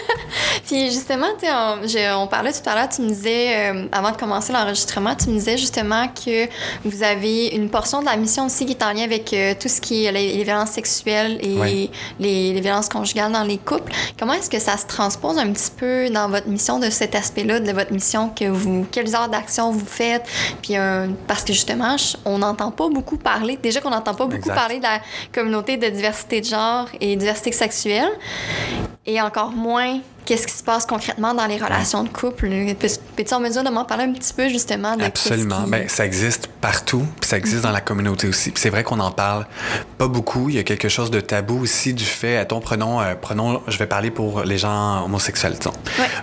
[0.70, 1.80] Puis justement, on,
[2.16, 5.34] on, parlait tout à l'heure, tu me disais, euh, avant de commencer l'enregistrement, tu me
[5.34, 6.48] disais justement que
[6.86, 9.68] vous avez une portion de la mission aussi qui est en lien avec euh, tout
[9.68, 13.92] ce qui est les, violences sexuelles et les, violences conjugales dans les couples.
[14.20, 17.62] Comment est-ce que ça se transpose un petit peu dans votre mission de cet aspect-là,
[17.62, 20.28] de votre mission, que vous, quelles heures d'action vous faites?
[20.62, 24.50] Puis euh, parce que justement, on n'entend pas beaucoup parler, déjà qu'on n'entend pas beaucoup
[24.50, 25.02] parler de la
[25.34, 28.12] communauté de diversité de genre et diversité sexuelle,
[29.08, 32.50] et encore moins qu'est-ce qui se passe concrètement dans les relations de couple.
[33.20, 35.66] Es-tu en mesure de m'en parler un petit peu justement de Absolument.
[35.66, 35.72] Qui...
[35.72, 38.54] Ben, ça existe partout, puis ça existe dans la communauté aussi.
[38.56, 39.46] c'est vrai qu'on n'en parle
[39.98, 40.50] pas beaucoup.
[40.50, 43.78] Il y a quelque chose de tabou aussi du fait, attends, prenons, euh, prenons, je
[43.78, 45.74] vais parler pour les gens homosexuels, disons.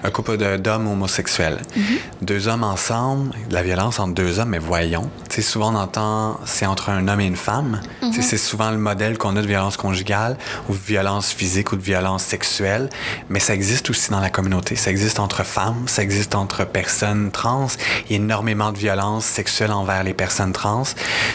[0.03, 1.59] Un couple d'hommes homosexuels.
[1.77, 1.99] Mm-hmm.
[2.23, 5.11] Deux hommes ensemble, de la violence entre deux hommes, mais voyons.
[5.29, 7.83] Tu souvent on entend c'est entre un homme et une femme.
[8.03, 8.23] Mm-hmm.
[8.23, 10.39] C'est souvent le modèle qu'on a de violence conjugale
[10.71, 12.89] ou de violence physique ou de violence sexuelle,
[13.29, 14.77] mais ça existe aussi dans la communauté.
[14.77, 16.86] Ça existe entre femmes, ça existe entre personnes
[17.33, 17.69] trans.
[18.07, 20.85] Il y a énormément de violence sexuelle envers les personnes trans.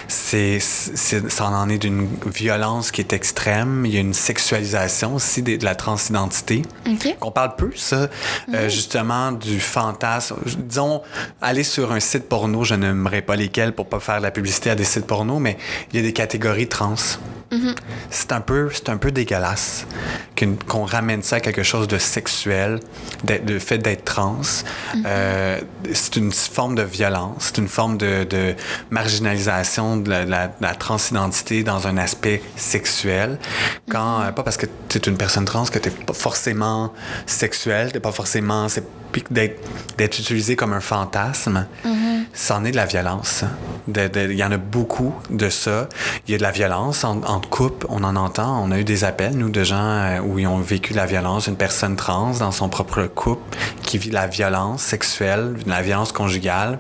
[0.08, 3.86] C'est, ça en est d'une violence qui est extrême.
[3.86, 6.64] Il y a une sexualisation aussi de, la transidentité.
[6.88, 7.16] Okay.
[7.22, 8.10] On parle peu, ça,
[8.54, 10.38] euh, justement, du fantasme.
[10.58, 11.02] Disons,
[11.42, 14.70] aller sur un site porno, je n'aimerais pas lesquels pour pas faire de la publicité
[14.70, 15.58] à des sites porno, mais
[15.92, 16.96] il y a des catégories trans.
[17.52, 17.76] Mm-hmm.
[18.10, 19.86] C'est un peu, c'est un peu dégueulasse
[20.68, 22.80] qu'on ramène ça à quelque chose de sexuel,
[23.28, 24.42] le fait d'être trans.
[24.42, 25.04] Mm-hmm.
[25.06, 25.40] Euh,
[25.93, 28.56] c'est une forme de violence, c'est une forme de,
[28.89, 33.38] marginalisation de la, transidentité dans un aspect sexuel.
[33.89, 34.30] Quand mm-hmm.
[34.30, 36.93] euh, pas parce que tu es une personne trans que tu n'es pas forcément
[37.25, 38.67] sexuel, t'es pas forcément
[39.30, 41.67] d'être utilisé comme un fantasme.
[42.34, 43.43] C'en est de la violence.
[43.88, 45.89] Il y en a beaucoup de ça.
[46.27, 48.63] Il y a de la violence en, entre couples, on en entend.
[48.63, 51.47] On a eu des appels, nous, de gens euh, où ils ont vécu la violence.
[51.47, 55.20] Une personne trans dans son propre couple qui vit la violence sexuelle,
[55.65, 56.79] la violence conjugale.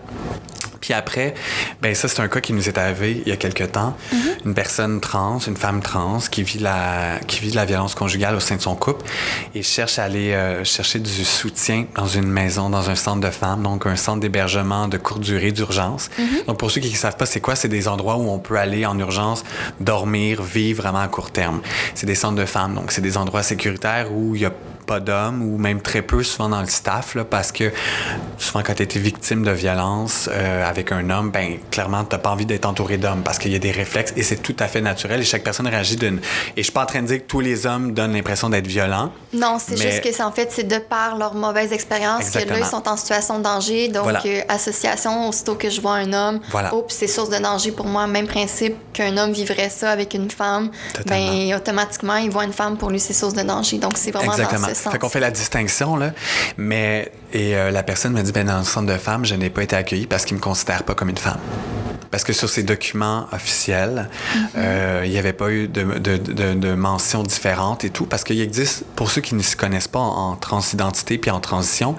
[0.81, 1.35] Puis après,
[1.81, 3.95] ben ça, c'est un cas qui nous est arrivé il y a quelque temps.
[4.13, 4.17] Mm-hmm.
[4.47, 8.35] Une personne trans, une femme trans qui vit, la, qui vit de la violence conjugale
[8.35, 9.05] au sein de son couple
[9.53, 13.29] et cherche à aller euh, chercher du soutien dans une maison, dans un centre de
[13.29, 16.09] femmes, donc un centre d'hébergement de courte durée d'urgence.
[16.19, 16.45] Mm-hmm.
[16.47, 18.57] Donc pour ceux qui ne savent pas c'est quoi, c'est des endroits où on peut
[18.57, 19.43] aller en urgence,
[19.79, 21.61] dormir, vivre vraiment à court terme.
[21.93, 24.51] C'est des centres de femmes, donc c'est des endroits sécuritaires où il y a
[24.85, 27.71] pas d'hommes ou même très peu souvent dans le staff là, parce que
[28.37, 32.29] souvent quand tu été victime de violence euh, avec un homme, ben clairement tu pas
[32.29, 34.81] envie d'être entouré d'hommes parce qu'il y a des réflexes et c'est tout à fait
[34.81, 36.21] naturel et chaque personne réagit d'une et
[36.57, 39.11] je suis pas en train de dire que tous les hommes donnent l'impression d'être violents.
[39.33, 42.59] Non, c'est juste que c'est en fait c'est de par leur mauvaise expérience que là
[42.59, 46.39] ils sont en situation de danger donc euh, association aussitôt que je vois un homme,
[46.49, 46.73] voilà.
[46.73, 50.29] oups, c'est source de danger pour moi, même principe qu'un homme vivrait ça avec une
[50.29, 50.71] femme,
[51.05, 53.77] ben automatiquement il voit une femme pour lui c'est source de danger.
[53.77, 54.67] Donc c'est vraiment Exactement.
[54.67, 56.11] dans ce fait qu'on fait la distinction, là.
[56.57, 59.49] Mais, et euh, la personne me dit, ben, dans le centre de femmes, je n'ai
[59.49, 61.39] pas été accueillie parce qu'ils me considèrent pas comme une femme
[62.11, 64.39] parce que sur ces documents officiels, mm-hmm.
[64.57, 68.23] euh, il n'y avait pas eu de, de, de, de, mentions différentes et tout, parce
[68.23, 71.95] qu'il existe, pour ceux qui ne se connaissent pas en, transidentité puis en transition,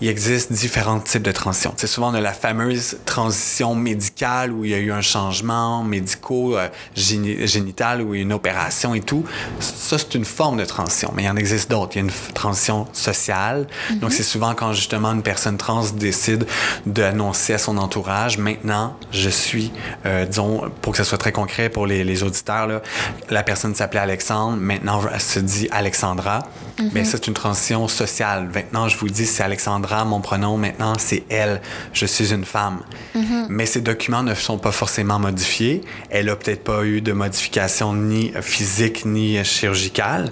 [0.00, 1.74] il existe différents types de transition.
[1.76, 5.82] C'est souvent on a la fameuse transition médicale où il y a eu un changement
[5.82, 9.24] médico euh, génital ou une opération et tout.
[9.60, 11.92] Ça, c'est une forme de transition, mais il y en existe d'autres.
[11.94, 13.66] Il y a une transition sociale.
[14.00, 14.16] Donc, Mm-hmm.
[14.16, 16.46] c'est souvent quand justement une personne trans décide
[16.86, 19.72] d'annoncer à son entourage, maintenant, je suis,
[20.06, 22.82] euh, disons, pour que ce soit très concret pour les, les auditeurs, là,
[23.30, 26.40] la personne s'appelait Alexandre, maintenant elle se dit Alexandra.
[26.78, 26.90] Mm-hmm.
[26.94, 28.48] Mais ça, c'est une transition sociale.
[28.54, 31.60] Maintenant, je vous dis, c'est Alexandra, mon pronom, maintenant, c'est elle.
[31.92, 32.80] Je suis une femme.
[33.14, 33.46] Mm-hmm.
[33.48, 35.82] Mais ces documents ne sont pas forcément modifiés.
[36.10, 40.30] Elle a peut-être pas eu de modification ni physique ni chirurgicale.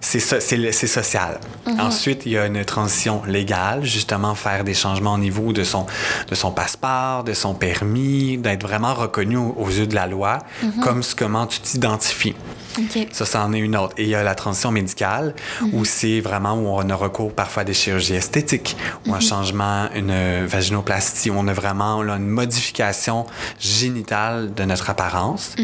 [0.00, 1.40] C'est so social.
[1.66, 1.80] Mm-hmm.
[1.80, 5.86] Ensuite, il y a une transition légale, justement, faire des changements au niveau de son,
[6.28, 10.38] de son passeport, de son permis, d'être vraiment reconnu aux, yeux de la loi,
[10.82, 12.34] comme ce, comment tu t'identifies.
[12.78, 13.08] Okay.
[13.12, 13.94] Ça, ça en est une autre.
[13.98, 15.34] Et il y a la transition médicale,
[15.72, 19.88] où c'est vraiment où on a recours parfois à des chirurgies esthétiques, ou un changement,
[19.94, 23.26] une vaginoplastie, où on a vraiment là, une modification
[23.58, 25.54] génitale de notre apparence.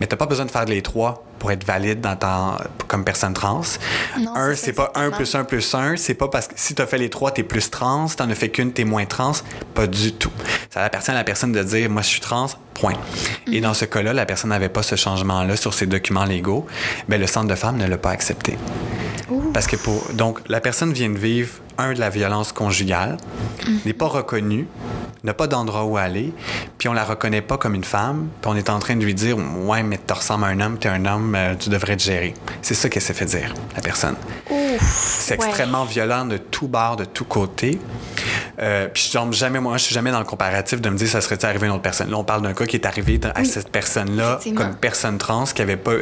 [0.00, 2.56] Mais tu n'as pas besoin de faire les trois pour être valide dans ta,
[2.88, 3.60] comme personne trans.
[4.18, 5.96] Non, un, c'est pas un plus un plus un.
[5.96, 8.06] C'est pas parce que si tu as fait les trois, tu es plus trans.
[8.06, 9.32] Tu n'en as fait qu'une, tu es moins trans.
[9.74, 10.30] Pas du tout.
[10.70, 12.94] Ça appartient à la personne de dire, moi, je suis trans, point.
[13.50, 16.66] Et dans ce cas-là, la personne n'avait pas ce changement-là sur ses documents légaux.
[17.08, 18.58] mais le centre de femmes ne l'a pas accepté.
[19.30, 19.52] Ouh.
[19.52, 20.12] Parce que pour.
[20.12, 23.16] Donc, la personne vient de vivre, un, de la violence conjugale,
[23.84, 24.66] n'est pas reconnue,
[25.22, 26.32] n'a pas d'endroit où aller,
[26.78, 29.14] puis on la reconnaît pas comme une femme, puis on est en train de lui
[29.14, 31.96] dire Ouais, mais tu ressembles à un homme, tu es un homme, euh, tu devrais
[31.96, 32.34] te gérer.
[32.60, 34.16] C'est ça qu'elle s'est fait dire, la personne.
[34.80, 35.46] C'est ouais.
[35.46, 37.78] extrêmement violent de tout bord, de tous côtés.
[38.60, 41.08] Euh, puis je tombe jamais, moi, je suis jamais dans le comparatif de me dire
[41.08, 42.10] ça serait arrivé à une autre personne.
[42.10, 43.46] Là, on parle d'un cas qui est arrivé à Oui.
[43.46, 45.92] cette personne-là comme personne trans qui avait pas.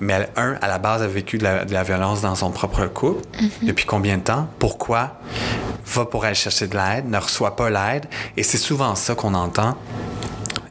[0.00, 2.50] Mais elle, un, à la base, a vécu de la, de la violence dans son
[2.50, 3.24] propre couple.
[3.62, 4.48] Depuis combien de temps?
[4.58, 5.18] Pourquoi?
[5.86, 8.06] Va pour aller chercher de l'aide, ne reçoit pas l'aide.
[8.36, 9.76] Et c'est souvent ça qu'on entend.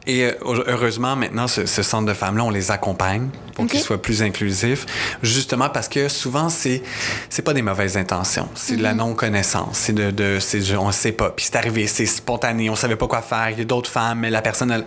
[0.06, 0.32] Et euh,
[0.68, 4.84] heureusement, maintenant, ce, centre de femmes-là, on les accompagne pour qu'ils soient plus inclusifs,
[5.22, 6.82] justement parce que souvent, c'est
[7.30, 8.98] c'est pas des mauvaises intentions, c'est de la mhm.
[8.98, 10.38] non-connaissance, c'est de, de
[10.78, 13.62] on sait pas, puis c'est arrivé, c'est spontané, on savait pas quoi faire, il y
[13.62, 14.84] a d'autres femmes, mais la personne,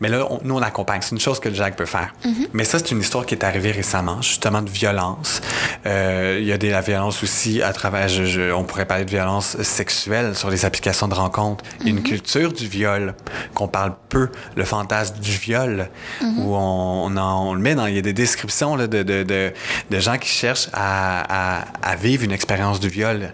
[0.00, 2.14] mais là, nous, on accompagne, c'est une chose que Jacques peut faire.
[2.24, 2.48] Mhm.
[2.52, 5.40] Mais ça, c'est une histoire qui est arrivée récemment, justement, de violence.
[5.86, 8.08] Euh, il y a de la violence aussi à travers,
[8.54, 11.64] on pourrait parler de violence sexuelle sur les applications de rencontres.
[11.86, 12.02] Une mhm.
[12.02, 13.14] culture du viol
[13.54, 15.88] qu'on parle peu, le fantasme du viol,
[16.22, 19.52] où on, on, le met dans, il y a des descriptions là, de, de, de,
[19.90, 23.32] de, gens qui cherchent à, à, à vivre une expérience du viol.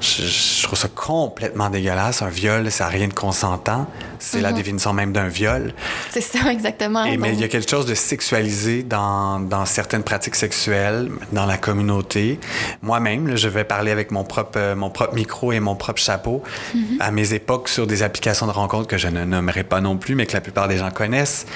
[0.00, 2.22] Je, je, trouve ça complètement dégueulasse.
[2.22, 3.86] Un viol, ça n'a rien de consentant.
[4.20, 5.72] C'est la définition même d'un viol.
[6.10, 7.04] C'est ça, exactement.
[7.04, 11.46] Et, mais il y a quelque chose de sexualisé dans, dans certaines pratiques sexuelles, dans
[11.46, 12.38] la communauté.
[12.82, 16.42] Moi-même, je vais parler avec mon propre, euh, mon propre micro et mon propre chapeau.
[16.74, 16.98] Mhm.
[17.00, 20.14] À mes époques, sur des applications de rencontres que je ne nommerai pas non plus,
[20.14, 21.46] mais que la plupart des gens connaissent,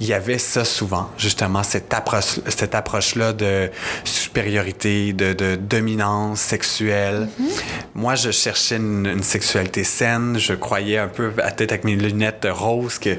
[0.00, 3.70] il y avait ça souvent, justement, cette approche, cette approche-là de
[4.04, 7.28] supériorité, de, de dominance sexuelle.
[7.38, 7.46] Mhm.
[7.94, 10.38] Moi, je cherchais une, une, sexualité saine.
[10.38, 13.16] Je croyais un peu, à tête avec mes lunettes roses, que,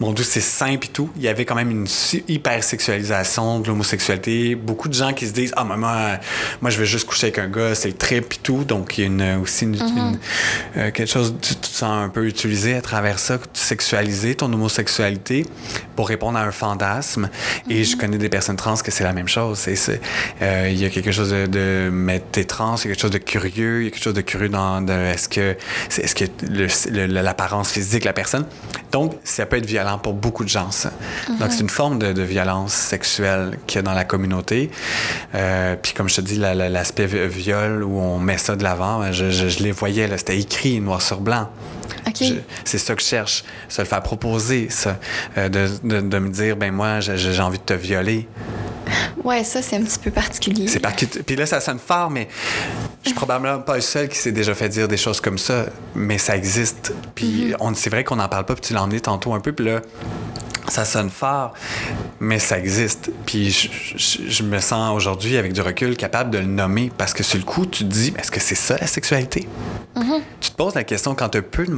[0.00, 1.10] mon doux, c'est simple et tout.
[1.16, 1.86] Il y avait quand même une
[2.28, 4.54] hyper sexualisation de l'homosexualité.
[4.54, 6.18] Beaucoup de gens qui se disent, ah, maman,
[6.60, 8.64] moi, je vais juste coucher avec un gars, c'est le trip et tout.
[8.64, 10.18] Donc, il y a une, aussi une, mhm.
[10.76, 15.46] euh, quelque chose, tu te sens un peu utilisé à travers ça, sexualiser ton homosexualité
[15.96, 17.30] pour répondre à un fantasme.
[17.68, 18.00] Et je mhm.
[18.00, 19.66] connais des personnes trans que c'est la même chose.
[20.42, 23.00] Euh, il y a quelque chose de, de mais t'es trans, il y a quelque
[23.00, 25.56] chose de curieux, il y a quelque chose de curieux dans, est-ce que,
[25.88, 26.24] c'est, est-ce que
[26.92, 28.46] l'apparence physique de la personne.
[28.92, 30.92] Donc, ça peut être violent pour beaucoup de gens, ça.
[31.40, 34.70] Donc, c'est une forme de, violence sexuelle qu'il y a dans la communauté.
[35.34, 39.30] Euh, puis, comme je te dis, l'aspect viol où on met ça de l'avant, je,
[39.30, 41.48] je, les voyais, c'était écrit noir sur blanc.
[42.64, 44.98] C'est ça que je cherche, se le faire proposer, ça,
[45.36, 48.28] euh, de, de, de, me dire, ben moi, j'ai envie de te violer.
[49.22, 50.68] Ouais, ça, c'est un petit peu particulier.
[50.68, 51.22] C'est particulier.
[51.22, 52.28] Puis là, ça sonne fort, mais
[53.02, 55.66] je suis probablement pas le seul qui s'est déjà fait dire des choses comme ça,
[55.94, 56.92] mais ça existe.
[57.14, 57.74] Puis mm-hmm.
[57.74, 59.80] c'est vrai qu'on n'en parle pas, puis tu l'en es tantôt un peu, puis là,
[60.70, 61.54] ça sonne fort,
[62.20, 63.10] mais ça existe.
[63.26, 67.38] Puis je, me sens aujourd'hui, avec du recul, capable de le nommer parce que sur
[67.38, 69.48] le coup, tu te dis, est-ce que c'est ça la sexualité?
[69.96, 70.20] Mm-hmm.
[70.40, 71.72] Tu te poses la question quand tu as peu de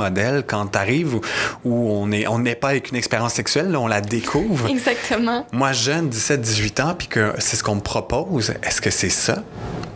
[0.46, 1.20] quand tu arrives
[1.64, 4.68] où, on n'est on pas avec une expérience sexuelle, on la découvre.
[4.68, 5.46] Exactement.
[5.52, 9.42] Moi, jeune, 17-18 ans, puis que c'est ce qu'on me propose, est-ce que c'est ça?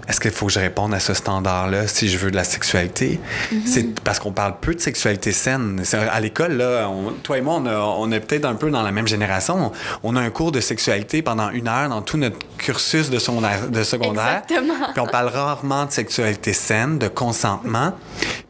[0.09, 3.19] Est-ce qu'il faut que je réponde à ce standard-là si je veux de la sexualité?
[3.53, 3.59] Mm-hmm.
[3.67, 5.83] C'est parce qu'on parle peu de sexualité saine.
[5.93, 6.90] À l'école, là,
[7.23, 9.73] toi et moi, on, est peut-être un peu dans la même génération.
[10.03, 13.69] On, a un cours de sexualité pendant une heure dans tout notre cursus de secondaire.
[13.69, 14.93] De secondaire Exactement.
[14.93, 17.93] Puis on parle rarement de sexualité saine, de consentement.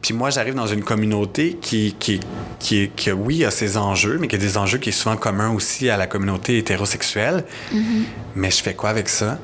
[0.01, 2.19] Puis moi, j'arrive dans une communauté qui, qui,
[2.59, 5.51] qui, qui, oui, a ses enjeux, mais qui a des enjeux qui sont souvent communs
[5.51, 7.43] aussi à la communauté hétérosexuelle.
[7.73, 8.03] Mm-hmm.
[8.35, 9.37] Mais je fais quoi avec ça?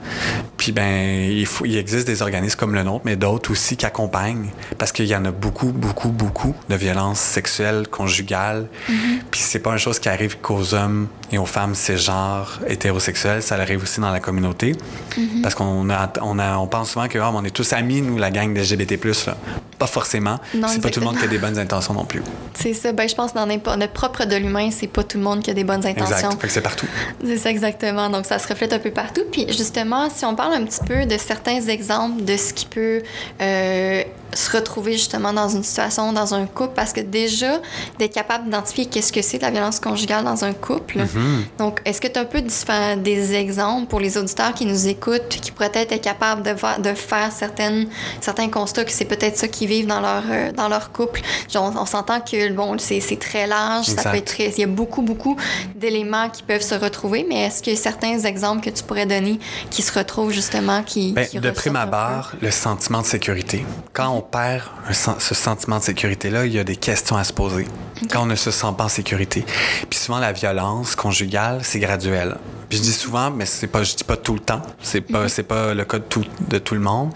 [0.58, 3.86] Puis ben, il, faut, il existe des organismes comme le nôtre, mais d'autres aussi qui
[3.86, 8.68] accompagnent, parce qu'il y en a beaucoup, beaucoup, beaucoup de violences sexuelles, conjugales.
[8.90, 8.94] Mm-hmm.
[9.32, 13.56] Puis c'est pas une chose qui arrive qu'aux hommes et aux femmes cisgenres hétérosexuels, ça
[13.56, 14.74] arrive aussi dans la communauté.
[15.18, 15.42] Mm-hmm.
[15.42, 18.18] Parce qu'on a, on a, on pense souvent que oh, on est tous amis, nous,
[18.18, 19.00] la gang LGBT+.
[19.28, 19.38] Là.
[19.78, 20.40] Pas forcément.
[20.68, 22.22] C'est pas tout le monde qui a des bonnes intentions non plus.
[22.54, 22.92] C'est ça.
[22.92, 25.50] Ben, je pense que dans notre propre de l'humain, c'est pas tout le monde qui
[25.50, 26.30] a des bonnes intentions.
[26.30, 26.50] Exact.
[26.50, 26.88] c'est partout.
[27.26, 28.10] C'est ça, exactement.
[28.10, 29.22] Donc, ça se reflète un peu partout.
[29.32, 33.02] Puis, justement, si on parle un petit peu de certains exemples de ce qui peut
[33.42, 37.60] euh, se retrouver justement dans une situation, dans un couple, parce que déjà,
[38.00, 41.00] d'être capable d'identifier qu'est-ce que c'est la violence conjugale dans un couple.
[41.00, 41.58] Mm-hmm.
[41.58, 45.28] Donc, est-ce que tu as un peu des exemples pour les auditeurs qui nous écoutent,
[45.28, 47.88] qui pourraient être capables de, de faire certaines,
[48.22, 51.22] certains constats que c'est peut-être ça qu'ils vivent dans leur, euh, dans leur couple?
[51.52, 54.50] Genre, on, s'entend que, bon, c'est très large, ça peut être très...
[54.50, 55.38] Il y a beaucoup, beaucoup
[55.76, 59.40] d'éléments qui peuvent se retrouver, mais est-ce a certains exemples que tu pourrais donner
[59.70, 61.14] qui se retrouvent justement, qui...
[61.14, 63.66] Bien, de prime abord, le sentiment de sécurité.
[63.94, 67.68] Quand on perd ce sentiment de sécurité-là, il y a des questions à se poser
[68.10, 69.46] quand on ne se sent pas en sécurité.
[69.90, 72.38] Puis souvent, la violence conjugale, c'est graduel.
[72.70, 74.62] Puis je dis souvent, mais c'est pas, je dis pas tout le temps.
[74.82, 75.30] C'est pas, mhm.
[75.30, 77.12] c'est pas le cas de tout, de tout le monde.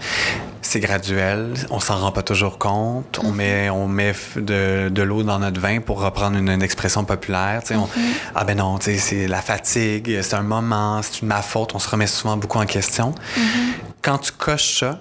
[0.60, 1.54] C'est graduel.
[1.70, 3.20] On s'en rend pas toujours compte.
[3.22, 3.36] On mhm.
[3.36, 7.62] met, on met de, de l'eau dans notre vin pour reprendre une, expression populaire.
[7.70, 7.88] On, mhm.
[8.34, 11.74] ah ben non, c'est la fatigue, c'est un moment, c'est ma faute.
[11.74, 13.14] On se remet souvent beaucoup en question.
[14.02, 15.00] Quand tu coches ça,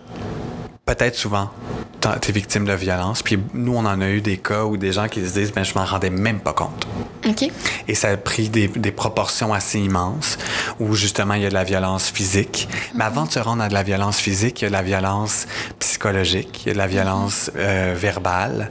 [0.85, 1.49] peut-être souvent,
[2.27, 3.23] es victime de violence.
[3.23, 5.63] Puis nous, on en a eu des cas où des gens qui se disent, ben,
[5.63, 6.87] je m'en rendais même pas compte.
[7.27, 7.49] OK.
[7.87, 10.37] Et ça a pris des, des, proportions assez immenses
[10.79, 12.67] où justement il y a de la violence physique.
[12.93, 13.11] Mais mhm.
[13.11, 15.47] avant de se rendre à de la violence physique, il y a de la violence
[15.79, 17.61] psychologique, il y a de la violence mhm.
[17.61, 18.69] euh, verbale.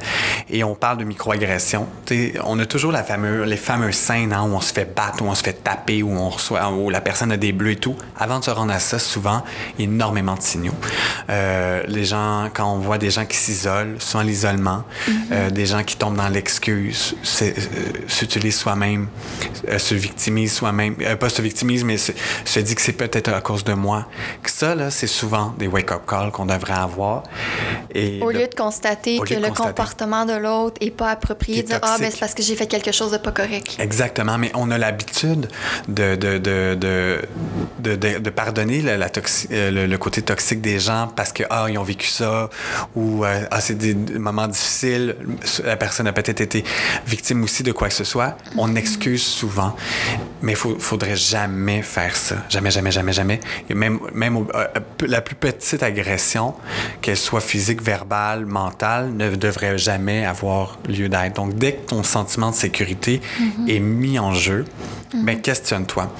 [0.48, 1.88] Et on parle de microagression.
[2.44, 5.26] On a toujours la fameuse, les fameuses scènes hein, où on se fait battre, où
[5.26, 7.96] on se fait taper, où, on reçoit, où la personne a des bleus et tout.
[8.16, 9.42] Avant de se rendre à ça, souvent,
[9.78, 10.74] énormément de signaux.
[11.30, 15.14] Euh, les gens, quand on voit des gens qui s'isolent, souvent l'isolement, mhm.
[15.32, 17.52] euh, des gens qui tombent dans l'excuse, euh,
[18.08, 19.08] s'utilisent soi-même,
[19.68, 22.12] euh, se victimisent soi-même, pas se victimisent, mais se,
[22.44, 24.06] se dit que c'est peut-être à cause de moi.
[24.44, 27.24] Ça, là, c'est souvent des wake-up calls qu'on devrait avoir.
[27.94, 31.96] Et au lieu de constater que le comportement de l'autre est pas approprié, dire Ah,
[31.98, 33.76] ben c'est parce que j'ai fait quelque chose de pas correct.
[33.78, 35.48] Exactement, mais on a l'habitude
[35.88, 36.74] de, de, de,
[37.78, 41.82] de, de, pardonner la, le, le, côté toxique des gens parce que, ah, ils ont
[41.82, 42.50] vécu ça,
[42.94, 45.16] ou ah, c'est des moments difficiles,
[45.64, 46.64] la personne a peut-être été
[47.06, 48.36] victime aussi de quoi que ce soit.
[48.56, 48.76] On mm-hmm.
[48.76, 49.76] excuse souvent,
[50.42, 52.36] mais il faudrait jamais faire ça.
[52.48, 53.40] Jamais, jamais, jamais, jamais.
[53.68, 54.66] Et même même euh,
[55.06, 56.54] la plus petite agression,
[57.00, 61.36] qu'elle soit physique, verbale, mentale, ne devrait jamais avoir lieu d'être.
[61.36, 63.70] Donc, dès que ton sentiment de sécurité mm-hmm.
[63.70, 64.64] est mis en jeu,
[65.14, 66.12] ben, questionne-toi.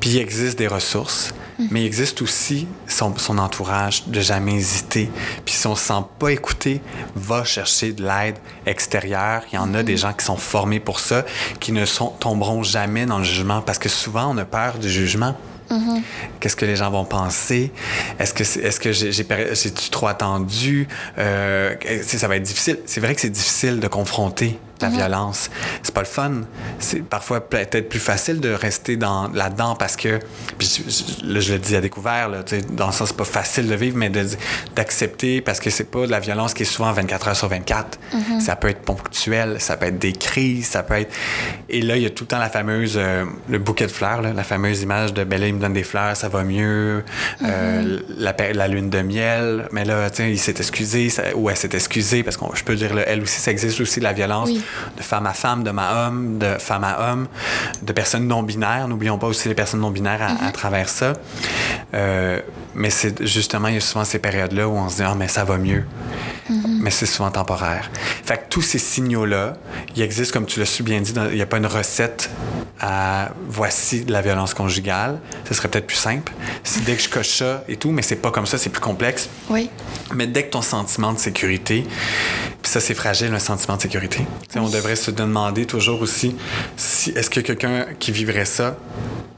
[0.00, 1.34] Puis il existe des ressources,
[1.70, 5.10] mais il existe aussi son, son, entourage de jamais hésiter.
[5.44, 6.80] Puis si on se sent pas écouté,
[7.14, 9.42] va chercher de l'aide extérieure.
[9.52, 11.24] Il y en a des gens qui sont formés pour ça,
[11.60, 14.90] qui ne sont, tomberont jamais dans le jugement parce que souvent on a peur du
[14.90, 15.36] jugement.
[16.38, 17.72] Qu'est-ce que les gens vont penser?
[18.18, 19.24] Est-ce que, est, ce que j'ai, j'ai,
[19.90, 20.86] trop attendu?
[21.16, 22.78] Euh, ça va être difficile.
[22.84, 24.96] C'est vrai que c'est difficile de confronter la mhm.
[24.96, 25.50] violence.
[25.82, 26.32] C'est pas le fun.
[26.78, 30.18] C'est parfois peut-être plus facile de rester dans, là-dedans parce que,
[30.58, 33.74] puis je, je le dis à découvert, là, dans le sens, c'est pas facile de
[33.74, 34.10] vivre, mais
[34.74, 37.98] d'accepter parce que c'est pas de la violence qui est souvent 24 heures sur 24.
[38.12, 38.40] Mhm.
[38.40, 41.12] Ça peut être ponctuel, ça peut être des crises, ça peut être.
[41.68, 44.22] Et là, il y a tout le temps la fameuse, euh, le bouquet de fleurs,
[44.22, 47.04] là, la fameuse image de Bella, il me donne des fleurs, ça va mieux,
[47.42, 48.02] euh, mhm.
[48.18, 52.36] la, la, lune de miel, mais là, il s'est excusé, ou elle s'est excusée parce
[52.36, 54.50] que je peux dire, là, elle aussi, ça existe aussi la violence
[54.96, 57.28] de femme à femme, de à homme, de femme à homme,
[57.82, 58.88] de personnes non binaires.
[58.88, 60.52] N'oublions pas aussi les personnes non binaires à, mm-hmm.
[60.52, 61.14] travers ça.
[61.94, 62.40] Euh,
[62.74, 65.28] mais c'est justement, il y a souvent ces périodes-là où on se dit Ah, mais
[65.28, 65.84] ça va mieux.
[66.50, 66.78] Mm-hmm.
[66.80, 67.90] Mais c'est souvent temporaire.
[68.24, 69.54] Fait que tous ces signaux-là,
[69.94, 72.30] il existe, comme tu l'as su bien dit, il n'y a pas une recette
[72.80, 75.20] à voici de la violence conjugale.
[75.48, 76.32] Ce serait peut-être plus simple.
[76.64, 78.80] Si dès que je coche ça et tout, mais c'est pas comme ça, c'est plus
[78.80, 79.28] complexe.
[79.48, 79.70] Oui.
[80.14, 81.86] Mais dès que ton sentiment de sécurité,
[82.62, 84.20] puis ça, c'est fragile, un sentiment de sécurité.
[84.56, 86.36] On devrait se demander toujours aussi
[86.76, 88.76] si est-ce que quelqu'un qui vivrait ça,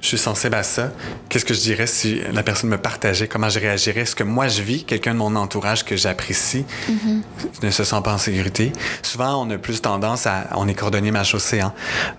[0.05, 0.93] je suis sensible à ça,
[1.31, 4.49] qu'est-ce que je dirais si la personne me partageait, comment je réagirais, est-ce que moi
[4.49, 6.67] je vis, quelqu'un de mon entourage que j'apprécie?
[6.91, 7.65] Mm-hmm.
[7.65, 8.73] ne se sent pas en sécurité.
[9.03, 11.73] Souvent, on a plus tendance à, on est cordonnier ma chaussée, hein.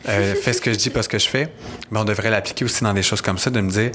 [0.10, 1.54] Euh, fais ce que je dis, pas ce que je fais.
[1.92, 3.92] Mais on devrait l'appliquer aussi dans des choses comme ça, de me dire,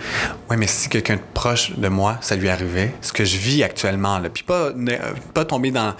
[0.48, 3.64] ouais, mais si quelqu'un de proche de moi, ça lui arrivait, ce que je vis
[3.64, 4.70] actuellement, là, puis pas,
[5.34, 5.94] pas tomber dans,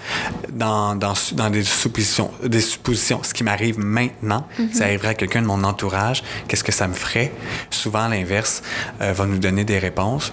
[0.49, 3.21] dans dans, des, suppositions, des suppositions.
[3.23, 4.73] Ce qui m'arrive maintenant, mhm.
[4.73, 6.23] ça arriverait à quelqu'un de mon entourage.
[6.47, 7.31] Qu'est-ce que ça me ferait?
[7.81, 8.61] Souvent, l'inverse
[9.01, 10.31] euh, va nous donner des réponses,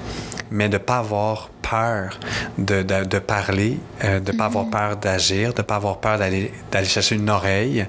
[0.50, 2.18] mais de ne pas avoir peur
[2.56, 4.70] de, de, parler, euh, de ne pas avoir mhm.
[4.70, 6.50] peur d'agir, de ne pas avoir peur d'aller
[6.84, 7.86] chercher une oreille.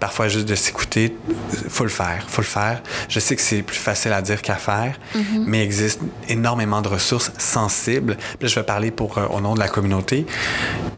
[0.00, 1.16] Parfois, juste de s'écouter,
[1.68, 2.82] faut le faire, faut le faire.
[3.08, 5.44] Je sais que c'est plus facile à dire qu'à faire, mhm.
[5.46, 8.16] mais il existe énormément de ressources sensibles.
[8.16, 10.26] Puis là, je vais parler pour, euh, au nom de la communauté.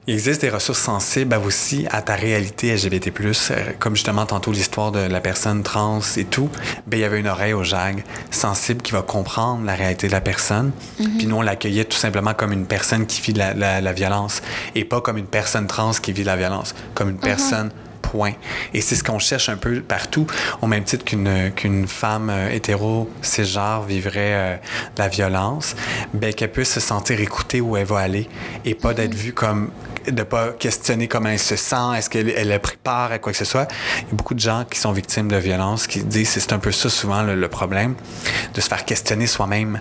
[0.07, 3.13] Il existe des ressources sensibles aussi à ta réalité LGBT+,
[3.51, 6.51] euh, comme justement tantôt l'histoire de la personne trans et tout.
[6.87, 10.13] Ben, il y avait une oreille au JAG sensible qui va comprendre la réalité de
[10.13, 10.73] la personne.
[10.99, 11.17] Mhm.
[11.19, 14.43] Puis nous, on l'accueillait tout simplement comme une personne qui vit la, la, violence
[14.75, 17.21] et pas comme une personne trans qui vit la violence, comme une mhm.
[17.21, 17.71] personne
[18.11, 18.33] point.
[18.75, 20.27] Et c'est ce qu'on cherche un peu partout,
[20.63, 24.57] au même titre qu'une qu'une femme euh, hétéro cisgenre vivrait euh,
[24.99, 25.77] la violence,
[26.15, 28.29] ben, qu'elle puisse se sentir écoutée où elle va aller
[28.65, 29.71] et pas d'être vue comme
[30.07, 33.45] de pas questionner comment elle se sent, est-ce qu'elle pris part à quoi que ce
[33.45, 33.69] soit.
[33.99, 36.59] Il y a beaucoup de gens qui sont victimes de violence qui disent c'est un
[36.59, 37.95] peu ça souvent le, problème,
[38.55, 39.81] de se faire questionner soi-même.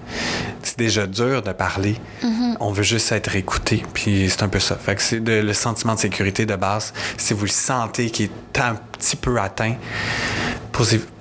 [0.63, 1.96] C'est déjà dur de parler.
[2.24, 2.58] Mm-hmm.
[2.60, 4.76] On veut juste être écouté, puis c'est un peu ça.
[4.76, 6.94] Fait que c'est le sentiment de sécurité de base.
[7.18, 9.75] Si vous le sentez qui est un petit peu atteint,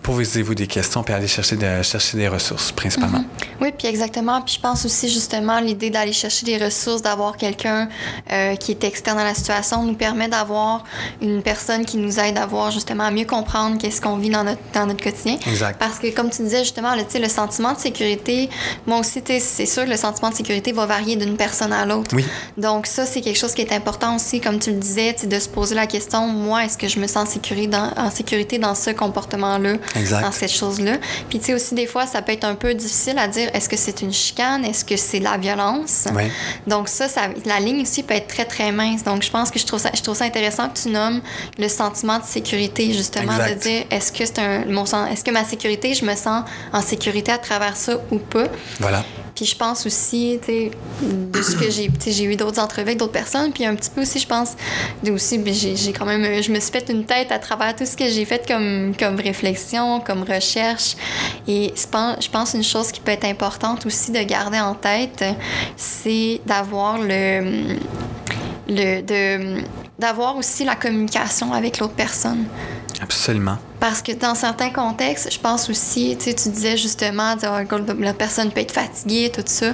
[0.09, 3.19] posez-vous des questions puis allez chercher, de, chercher des ressources, principalement.
[3.19, 3.27] Mhm.
[3.61, 4.41] Oui, puis exactement.
[4.41, 7.89] Puis je pense aussi, justement, l'idée d'aller chercher des ressources, d'avoir quelqu'un
[8.33, 10.85] euh, qui est externe à la situation, nous permet d'avoir
[11.21, 14.45] une personne qui nous aide à voir, justement, à mieux comprendre qu'est-ce qu'on vit dans
[14.45, 15.37] notre, dans notre quotidien.
[15.47, 15.79] Exact.
[15.79, 18.49] Parce que, comme tu disais, justement, le, le sentiment de sécurité,
[18.87, 22.17] moi aussi, c'est sûr que le sentiment de sécurité va varier d'une personne à l'autre.
[22.17, 22.25] Oui.
[22.57, 25.49] Donc, ça, c'est quelque chose qui est important aussi, comme tu le disais, de se
[25.49, 28.75] poser la question, moi, est-ce que je me sens en sécurité dans, en sécurité dans
[28.75, 29.75] ce comportement-là,
[30.23, 30.97] dans cette chose-là?
[31.29, 33.69] Puis, tu sais, aussi, des fois, ça peut être un peu difficile à dire, est-ce
[33.69, 34.65] que c'est une chicane?
[34.65, 36.07] Est-ce que c'est la violence?
[36.15, 36.25] Oui.
[36.67, 39.05] Donc, ça, ça, la ligne aussi peut être très, très mince.
[39.05, 41.21] Donc, je pense que je trouve ça, je trouve ça intéressant que tu nommes
[41.59, 45.45] le sentiment de sécurité, justement, de dire, est-ce que c'est un, mon, est-ce que ma
[45.45, 48.47] sécurité, je me sens en sécurité à travers ça ou pas?
[48.81, 49.05] Voilà.
[49.39, 50.71] Puis je pense aussi, tu sais,
[51.01, 54.01] de ce que j'ai, j'ai eu d'autres entrevues avec d'autres personnes, puis un petit peu
[54.03, 54.57] aussi, je pense,
[55.09, 57.97] aussi, ben, j'ai, quand même, je me suis fait une tête à travers tout ce
[57.97, 60.97] que j'ai fait comme, comme réflexion, comme recherche.
[61.47, 65.25] Et je pense une chose qui peut être importante aussi de garder en tête,
[65.77, 67.77] c'est d'avoir le,
[68.69, 69.63] le
[69.99, 72.45] d'avoir aussi la communication avec l'autre personne.
[73.01, 73.59] Absolument.
[73.81, 77.35] Parce que dans certains contextes, je pense aussi, tu sais, tu disais justement,
[77.99, 79.73] la personne peut être fatiguée, tout ça.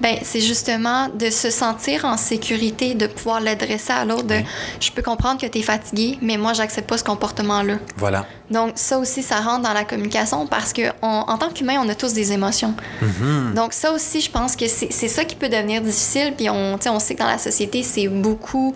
[0.00, 4.40] Ben, c'est justement de se sentir en sécurité, de pouvoir l'adresser à l'autre, de
[4.80, 7.74] je peux comprendre que tu es fatigué, mais moi, j'accepte pas ce comportement-là.
[7.96, 8.26] Voilà.
[8.50, 11.94] Donc, ça aussi, ça rentre dans la communication parce que en tant qu'humain, on a
[11.94, 12.74] tous des émotions.
[13.02, 13.54] Mm-hmm.
[13.54, 16.34] Donc, ça aussi, je pense que c'est ça qui peut devenir difficile.
[16.36, 18.74] Puis, on, on sait que dans la société, c'est beaucoup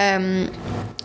[0.00, 0.46] euh,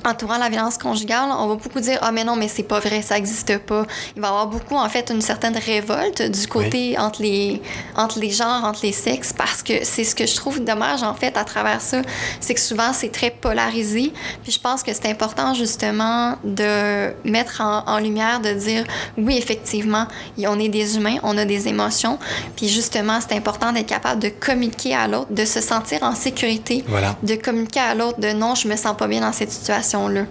[0.05, 1.29] entourant la violence conjugale.
[1.37, 3.85] On va beaucoup dire, ah, mais non, mais c'est pas vrai, ça n'existe pas.
[4.15, 7.61] Il va y avoir beaucoup, en fait, une certaine révolte du côté entre, les,
[7.95, 11.13] entre les genres, entre les sexes, parce que c'est ce que je trouve dommage, en
[11.13, 12.01] fait, à travers ça.
[12.39, 14.13] C'est que souvent, c'est très polarisé.
[14.43, 18.83] Puis je pense que c'est important, justement, de mettre en, lumière, de dire,
[19.17, 20.07] oui, effectivement,
[20.39, 22.19] on est des humains, on a des émotions.
[22.55, 26.83] Puis justement, c'est important d'être capable de communiquer à l'autre, de se sentir en sécurité,
[27.23, 30.25] de communiquer à l'autre, de non, je me sens pas bien dans cette situation-là.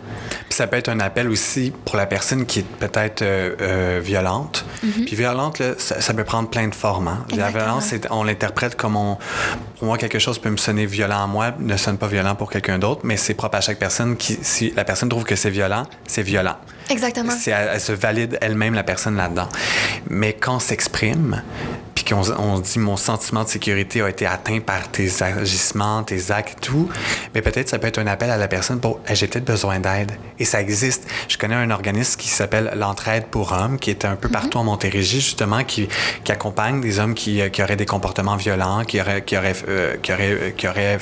[0.49, 4.01] Puis ça peut être un appel aussi pour la personne qui est peut-être euh, euh,
[4.03, 4.65] violente.
[4.83, 5.05] Mhm.
[5.05, 7.09] Puis violente, là, ça, peut prendre plein de formes.
[7.09, 7.25] Hein.
[7.37, 9.19] La violence, on l'interprète comme on,
[9.79, 12.51] pour moi, quelque chose peut me sonner violent à moi, ne sonne pas violent pour
[12.51, 14.17] quelqu'un d'autre, mais c'est propre à chaque personne.
[14.17, 16.57] Qui, si la personne trouve que c'est violent, c'est violent.
[16.89, 17.33] Exactement.
[17.37, 19.49] C'est, elle, se valide elle-même, la personne là-dedans.
[20.09, 21.43] Mais quand on s'exprime,
[21.97, 26.31] puis qu'on on dit mon sentiment de sécurité a été atteint par tes agissements, tes
[26.31, 26.91] actes tout,
[27.35, 30.13] mais peut-être ça peut être un appel à la personne pour j'ai peut-être besoin d'aide.
[30.39, 31.09] Et ça existe.
[31.29, 34.65] Je connais un organisme qui s'appelle l'Entraide pour hommes, qui est un peu partout en
[34.65, 35.89] Montérégie, justement, qui,
[36.23, 39.97] qui accompagne des hommes qui, qui, auraient des comportements violents, qui auraient, qui auraient, euh,
[40.03, 40.99] qui auraient, qui auraient,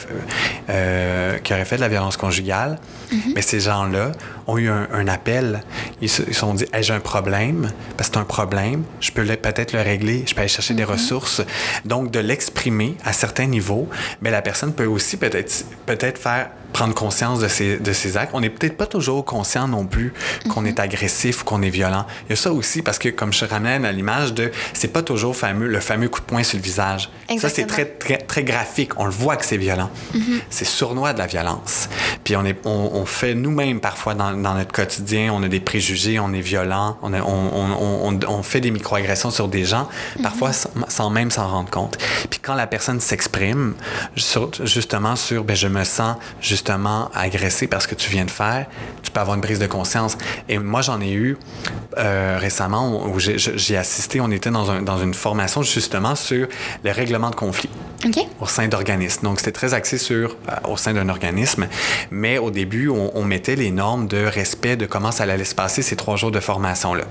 [0.71, 2.79] euh, qui auraient fait de la violence conjugale.
[3.13, 3.33] Mm-hmm.
[3.35, 4.13] Mais ces gens-là
[4.47, 5.63] ont eu un, appel.
[6.01, 9.73] Ils se sont dit j'ai un problème, parce que c'est un problème, je peux peut-être
[9.73, 10.91] le régler, je peux aller chercher des mm-hmm.
[10.93, 11.43] ressources.
[11.85, 13.89] Donc, de l'exprimer à certains niveaux,
[14.21, 18.33] mais la personne peut aussi peut-être peut faire prendre conscience de ses, de ses actes.
[18.35, 20.13] On n'est peut-être pas toujours conscient non plus
[20.51, 20.67] qu'on mhm.
[20.67, 22.05] est agressif ou qu'on est violent.
[22.27, 25.03] Il y a ça aussi parce que, comme je ramène à l'image de, c'est pas
[25.03, 27.11] toujours fameux, le fameux coup de poing sur le visage.
[27.39, 28.99] Ça, c'est très, très, très graphique.
[28.99, 29.89] On le voit que c'est violent.
[30.15, 30.41] Mhm.
[30.51, 31.89] C'est sournois de la violence.
[32.25, 35.61] Puis on, est, on, on fait nous-mêmes parfois dans, dans, notre quotidien, on a des
[35.61, 39.89] préjugés, on est violent, on, on, on, on fait des microagressions sur des gens,
[40.23, 40.87] parfois mhm.
[40.89, 41.99] sans, même s'en rendre compte.
[42.31, 43.75] Puis quand la personne s'exprime,
[44.17, 48.67] justement sur, ben, je me sens justement justement agressé parce que tu viens de faire,
[49.03, 50.17] tu peux avoir une prise de conscience.
[50.49, 51.37] Et moi, j'en ai eu
[51.99, 56.47] euh, récemment où j'ai assisté, on était dans, un, dans, une formation justement sur
[56.83, 57.69] les règlements de conflit
[58.41, 59.25] au sein d'organismes.
[59.25, 61.69] Donc, c'était très axé sur, euh, au sein d'un organisme,
[62.11, 65.55] mais au début, on, on, mettait les normes de respect de comment ça allait se
[65.55, 67.05] passer ces trois jours de formation-là.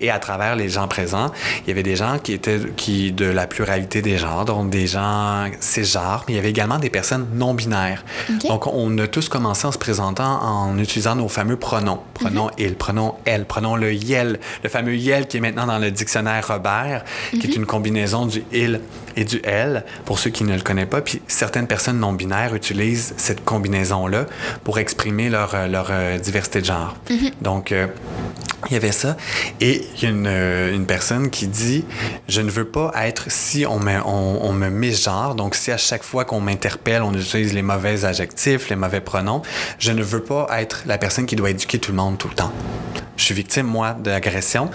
[0.00, 1.30] Et à travers les gens présents,
[1.64, 4.86] il y avait des gens qui étaient qui, de la pluralité des genres, donc des
[4.86, 5.50] gens
[5.82, 8.04] genres, mais il y avait également des personnes non binaires.
[8.48, 12.00] Donc, on on a tous commencé en se présentant en utilisant nos fameux pronoms.
[12.14, 15.90] Pronom il, pronom elle, pronom le yel, le fameux yel qui est maintenant dans le
[15.90, 17.62] dictionnaire Robert, qui est mhm.
[17.62, 18.80] une combinaison du il
[19.16, 21.00] et du elle, pour ceux qui ne le connaissent pas.
[21.00, 24.26] Puis certaines personnes non binaires utilisent cette combinaison-là
[24.62, 26.94] pour exprimer leur, euh, leur euh, diversité de genre.
[27.10, 27.30] Mhm.
[27.40, 27.86] Donc, euh,
[28.70, 29.16] il y avait ça.
[29.60, 30.26] Et il y a une,
[30.74, 31.84] une, personne qui dit
[32.28, 36.02] Je ne veux pas être si on me, on, me genre donc si à chaque
[36.02, 39.42] fois qu'on m'interpelle, on utilise les mauvais adjectifs, les mauvais pronoms,
[39.78, 42.34] je ne veux pas être la personne qui doit éduquer tout le monde tout le
[42.34, 42.52] temps.
[43.16, 44.70] Je suis victime, moi, d'agression.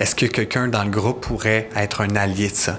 [0.00, 2.78] Est-ce que quelqu'un dans le groupe pourrait être un allié de ça?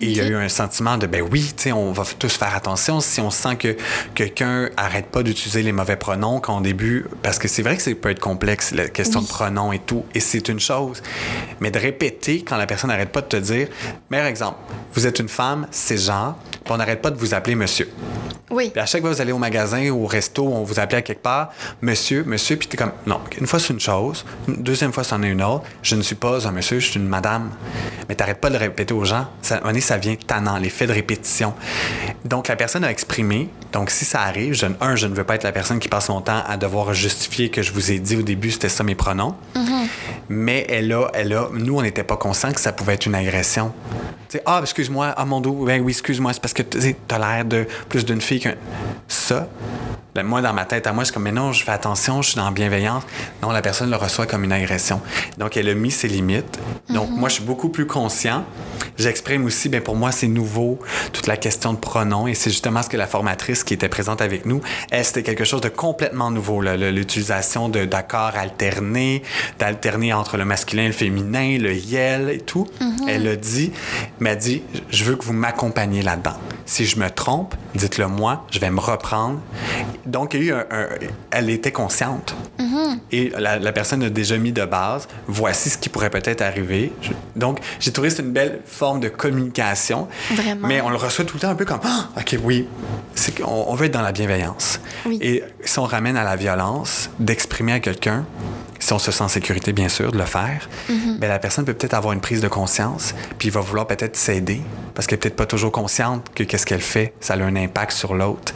[0.00, 2.36] Et il y a eu un sentiment de, ben oui, tu sais, on va tous
[2.36, 3.76] faire attention si on sent que
[4.14, 7.90] quelqu'un arrête pas d'utiliser les mauvais pronoms qu'en début, parce que c'est vrai que ça
[7.94, 11.02] peut être complexe, la question de pronoms et tout, et c'est une chose.
[11.60, 13.68] mais de répéter quand la personne n'arrête pas de te dire,
[14.10, 14.58] meilleur exemple,
[14.94, 16.36] vous êtes une femme, c'est genre,
[16.68, 17.88] on n'arrête pas de vous appeler monsieur.
[18.50, 18.70] Oui.
[18.70, 20.98] Puis à chaque fois que vous allez au magasin ou au resto, on vous appelle
[20.98, 21.50] à quelque part,
[21.80, 25.22] monsieur, monsieur, puis t'es comme, non, une fois c'est une chose, une deuxième fois c'en
[25.22, 27.50] est une autre, je ne suis pas un monsieur, je suis une madame.
[28.08, 29.26] Mais t'arrêtes pas de le répéter aux gens.
[29.42, 31.54] Ça, un ça vient tannant, l'effet de répétition.
[32.24, 35.34] Donc la personne a exprimé, donc si ça arrive, je, un, je ne veux pas
[35.34, 38.16] être la personne qui passe son temps à devoir justifier que je vous ai dit
[38.16, 39.34] au début, c'était ça mes pronoms.
[39.54, 39.86] Mm-hmm.
[40.28, 43.14] Mais elle a, elle a, nous, on n'était pas conscients que ça pouvait être une
[43.14, 43.72] agression.
[44.28, 47.18] Tu sais, ah, excuse-moi, ah, mon dos, ben oui, excuse-moi, c'est parce que tu as
[47.18, 48.54] l'air de plus d'une fille qu'un.
[49.08, 49.48] Ça,
[50.14, 52.20] ben, moi, dans ma tête, à moi, je suis comme, mais non, je fais attention,
[52.20, 53.02] je suis dans la bienveillance.
[53.42, 55.00] Non, la personne le reçoit comme une agression.
[55.38, 56.58] Donc, elle a mis ses limites.
[56.88, 58.44] Donc, moi, je suis beaucoup plus conscient.
[58.98, 60.78] J'exprime aussi, bien, pour moi, c'est nouveau,
[61.12, 62.26] toute la question de pronoms.
[62.26, 65.44] Et c'est justement ce que la formatrice qui était présente avec nous, elle, c'était quelque
[65.44, 69.22] chose de complètement nouveau, l'utilisation d'accords alternés,
[69.58, 72.66] d'alterner entre le masculin et le féminin, le yel et tout.
[73.08, 73.72] Elle a dit,
[74.20, 76.36] m'a dit, je veux que vous m'accompagniez là-dedans.
[76.66, 79.40] Si je me trompe, dites-le moi, je vais me reprendre
[80.06, 80.88] donc, il y a eu un,
[81.30, 82.34] elle était consciente.
[82.58, 82.98] Mm-hmm.
[83.12, 86.92] Et la, personne a déjà mis de base, voici ce qui pourrait peut-être arriver.
[87.36, 90.08] donc, j'ai trouvé que c'est une belle forme de communication.
[90.32, 90.68] Vraiment.
[90.68, 92.66] Mais on le reçoit tout le temps un peu comme ah, OK, oui,
[93.14, 94.80] c'est qu'on on veut être dans la bienveillance.
[95.20, 98.24] Et si on ramène à la violence, d'exprimer à quelqu'un,
[98.82, 101.72] si on se sent en sécurité, bien sûr, de le faire, ben, la personne peut
[101.72, 104.60] peut-être avoir une prise de conscience, puis il va vouloir peut-être s'aider,
[104.94, 107.92] parce qu'elle n'est peut-être pas toujours consciente que qu'est-ce qu'elle fait, ça a un impact
[107.92, 108.52] sur l'autre.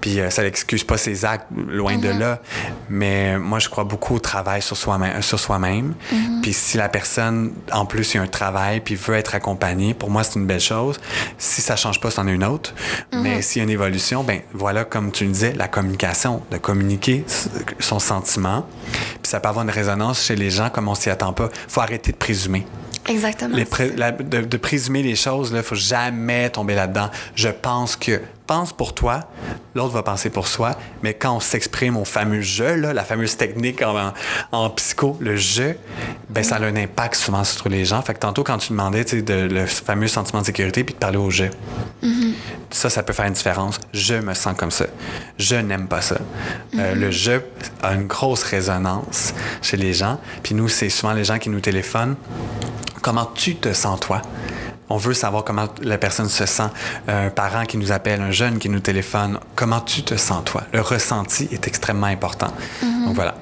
[0.00, 2.18] Puis euh, ça n'excuse pas ses actes, loin de Mm-hmm.
[2.18, 2.40] là.
[2.88, 5.22] Mais moi, je crois beaucoup au travail sur soi-même.
[5.22, 5.94] Sur soi-même.
[6.12, 6.40] Mm-hmm.
[6.42, 10.24] Puis si la personne, en plus, a un travail, puis veut être accompagnée, pour moi,
[10.24, 10.98] c'est une belle chose.
[11.38, 12.74] Si ça change pas, c'en est une autre.
[13.12, 16.56] Mais s'il y a une évolution, ben voilà, comme tu le disais, la communication, de
[16.56, 17.24] communiquer
[17.78, 18.66] son sentiment.
[19.22, 21.48] Puis ça peut avoir une résonance chez les gens comme on s'y attend pas.
[21.68, 22.66] faut arrêter de présumer.
[23.08, 23.56] Exactement.
[23.56, 27.10] Les pré- la- de, de présumer les choses, il ne faut jamais tomber là-dedans.
[27.34, 28.20] Je pense que.
[28.50, 29.20] Pense pour toi,
[29.76, 30.74] l'autre va penser pour soi,
[31.04, 34.12] mais quand on s'exprime au fameux je, là, la fameuse technique en, en-
[34.50, 35.74] en psycho, le je,
[36.30, 38.02] ben, ça a un impact souvent sur les gens.
[38.02, 41.16] Fait que tantôt, quand tu demandais de, le fameux sentiment de sécurité, puis de parler
[41.18, 41.44] au je,
[42.70, 43.78] ça, ça peut faire une différence.
[43.92, 44.86] Je me sens comme ça.
[45.38, 46.16] Je n'aime pas ça.
[46.76, 47.38] Euh, le je
[47.84, 49.32] a une grosse résonance
[49.62, 50.18] chez les gens.
[50.42, 52.16] Puis nous, c'est souvent les gens qui nous téléphonent.
[53.00, 54.22] Comment tu te sens, toi?
[54.90, 56.68] On veut savoir comment la personne se sent.
[57.08, 60.62] Un parent qui nous appelle, un jeune qui nous téléphone, comment tu te sens, toi?
[60.72, 62.52] Le ressenti est extrêmement important.
[63.06, 63.34] Donc voilà.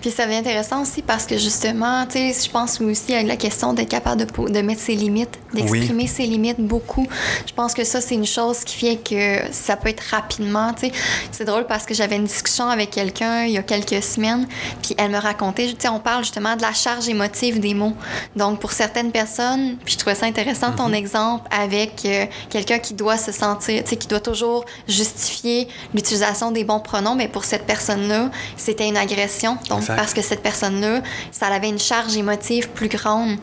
[0.00, 3.36] Puis ça devient intéressant aussi parce que justement, tu sais, je pense aussi à la
[3.36, 7.06] question d'être capable de, de mettre ses limites, d'exprimer ses limites beaucoup.
[7.46, 10.86] Je pense que ça, c'est une chose qui fait que ça peut être rapidement, tu
[10.86, 10.92] sais.
[11.32, 14.46] C'est drôle parce que j'avais une discussion avec quelqu'un il y a quelques semaines,
[14.82, 17.94] puis elle me racontait, tu sais, on parle justement de la charge émotive des mots.
[18.36, 22.94] Donc, pour certaines personnes, puis je trouvais ça intéressant ton exemple avec euh, quelqu'un qui
[22.94, 27.44] doit se sentir, tu sais, qui doit toujours justifier l'utilisation des bons pronoms, mais pour
[27.44, 29.58] cette personne-là, c'était une agression.
[29.68, 29.96] Donc, Exact.
[29.96, 31.00] parce que cette personne-là,
[31.32, 33.36] ça avait une charge émotive plus grande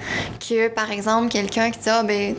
[0.48, 2.36] que, par exemple, quelqu'un qui dit, ah, ben,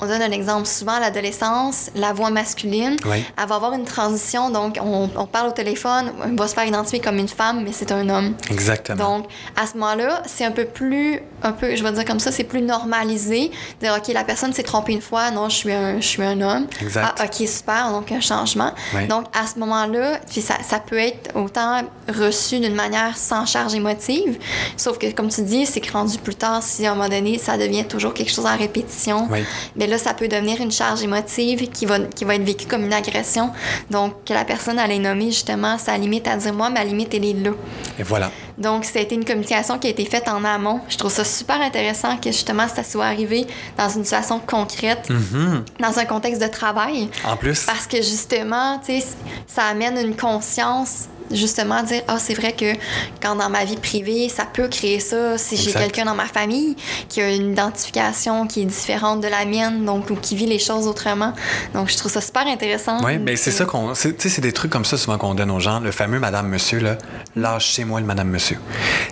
[0.00, 0.66] on donne un exemple.
[0.66, 3.24] Souvent, à l'adolescence, la voix masculine, Oui.
[3.40, 4.50] elle va avoir une transition.
[4.50, 7.72] Donc, on, on parle au téléphone, on va se faire identifier comme une femme, mais
[7.72, 8.34] c'est un homme.
[8.50, 9.18] Exactement.
[9.18, 9.26] Donc,
[9.60, 12.44] à ce moment-là, c'est un peu plus, un peu, je vais dire comme ça, c'est
[12.44, 13.50] plus normalisé.
[13.80, 16.22] De dire, OK, la personne s'est trompée une fois, non, je suis un, je suis
[16.22, 16.66] un homme.
[16.80, 17.14] Exact.
[17.18, 18.72] Ah, OK, super, donc un changement.
[18.94, 19.06] Oui.
[19.06, 23.74] Donc, à ce moment-là, puis ça, ça peut être autant reçu d'une manière sans charge
[23.74, 24.38] émotive,
[24.76, 27.38] sauf que, comme tu dis, c'est que rendu plus tard, si à un moment donné,
[27.38, 29.40] ça devient toujours quelque chose en répétition, Oui.
[29.76, 32.84] mais là, ça peut devenir une charge émotive qui va, qui va être vécue comme
[32.84, 33.50] une agression.
[33.90, 37.24] Donc, que la personne allait nommer justement sa limite à dire, moi, ma limite, elle
[37.24, 37.50] est là.
[37.98, 38.30] Et voilà.
[38.58, 40.80] Donc, été une communication qui a été faite en amont.
[40.88, 45.64] Je trouve ça super intéressant que justement ça soit arrivé dans une situation concrète, Mhm.
[45.80, 47.08] dans un contexte de travail.
[47.24, 49.06] En plus, Parce que justement, tu sais,
[49.46, 52.74] ça amène une conscience, justement, dire Ah, c'est vrai que
[53.20, 55.38] quand dans ma vie privée, ça peut créer ça.
[55.38, 56.76] Si j'ai quelqu'un dans ma famille
[57.08, 60.58] qui a une identification qui est différente de la mienne, donc, ou qui vit les
[60.58, 61.32] choses autrement.
[61.74, 63.02] Donc, je trouve ça super intéressant.
[63.04, 63.92] Oui, mais c'est ça qu'on.
[63.92, 65.80] Tu sais, c'est des trucs comme ça souvent qu'on donne aux gens.
[65.80, 66.96] Le fameux Madame Monsieur, là.
[67.36, 68.58] Lâchez-moi le Madame Monsieur.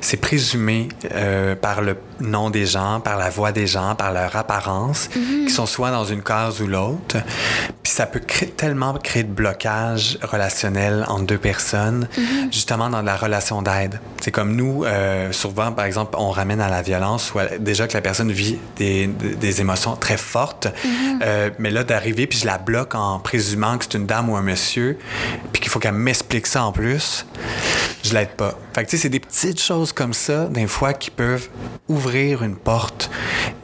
[0.00, 4.36] C'est présumé euh, par le nom des gens, par la voix des gens, par leur
[4.36, 7.16] apparence, qui sont soit dans une case ou l'autre.
[7.82, 12.08] Puis ça peut créer, tellement créer de blocage relationnel entre deux personnes,
[12.50, 14.00] justement dans la relation d'aide.
[14.20, 17.86] C'est comme nous, euh, souvent, par exemple, on ramène à la violence, ou à- déjà
[17.86, 19.10] que la personne vit des,
[19.60, 20.68] émotions très fortes,
[21.22, 24.36] euh, mais là, d'arriver, puis je la bloque en présumant que c'est une dame ou
[24.36, 24.98] un monsieur,
[25.52, 27.26] puis qu'il faut qu'elle m'explique ça en plus,
[28.04, 28.58] je je l'aide pas.
[28.74, 31.48] Fait que tu sais, c'est des petites choses comme ça, des fois, qui peuvent
[31.88, 33.10] ouvrir une porte.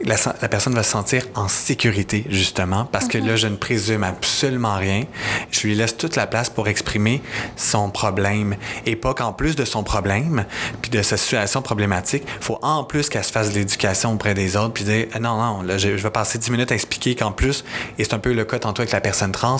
[0.03, 4.03] La, la personne va se sentir en sécurité, justement, parce que là, je ne présume
[4.03, 5.03] absolument rien.
[5.51, 7.21] Je lui laisse toute la place pour exprimer
[7.55, 8.55] son problème.
[8.85, 10.45] Et pas qu'en plus de son problème,
[10.81, 14.33] puis de sa situation problématique, il faut en plus qu'elle se fasse de l'éducation auprès
[14.33, 17.31] des autres, puis dire non, non, là, je, vais passer 10 minutes à expliquer qu'en
[17.31, 17.63] plus,
[17.97, 19.57] et c'est un peu le cas tantôt avec la personne trans,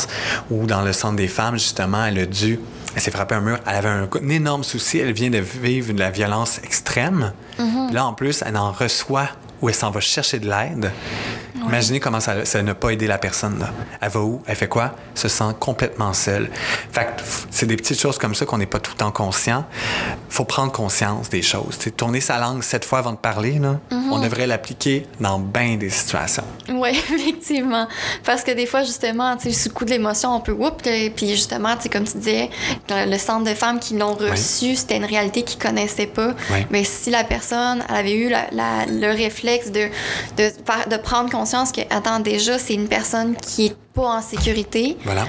[0.50, 2.60] ou dans le centre des femmes, justement, elle a dû,
[2.98, 6.00] elle s'est frappée un mur, elle avait un, énorme souci, elle vient de vivre de
[6.00, 7.32] la violence extrême.
[7.60, 7.94] Mm-hmm.
[7.94, 9.30] Là, en plus, elle en reçoit
[9.62, 10.92] ou elle s'en va chercher de l'aide.
[11.66, 13.60] Imaginez comment ça, ça n'a pas aidé la personne.
[13.60, 13.72] Là.
[14.00, 14.42] Elle va où?
[14.46, 14.96] Elle fait quoi?
[15.16, 16.50] Se sent complètement seule.
[16.92, 17.08] Fait
[17.52, 19.66] c'est des petites choses comme ça qu'on n'est pas tout le temps conscient.
[20.30, 21.78] faut prendre conscience des choses.
[21.78, 24.12] T'sais, tourner sa langue sept fois avant de parler, là, mm-hmm.
[24.12, 26.44] on devrait l'appliquer dans bien des situations.
[26.70, 27.88] Oui, effectivement.
[28.24, 30.82] Parce que des fois, justement, sous le coup de l'émotion, on peut whoop,
[31.16, 32.50] puis justement, comme tu disais,
[32.90, 36.34] le centre de femmes qui l'ont reçu, c'était une réalité qu'ils connaissaient pas.
[36.70, 39.90] Mais si la personne elle avait eu le réflexe de,
[40.38, 44.98] de, de prendre conscience que, attends, déjà, c'est une personne qui est pas en sécurité.
[45.04, 45.26] Voilà.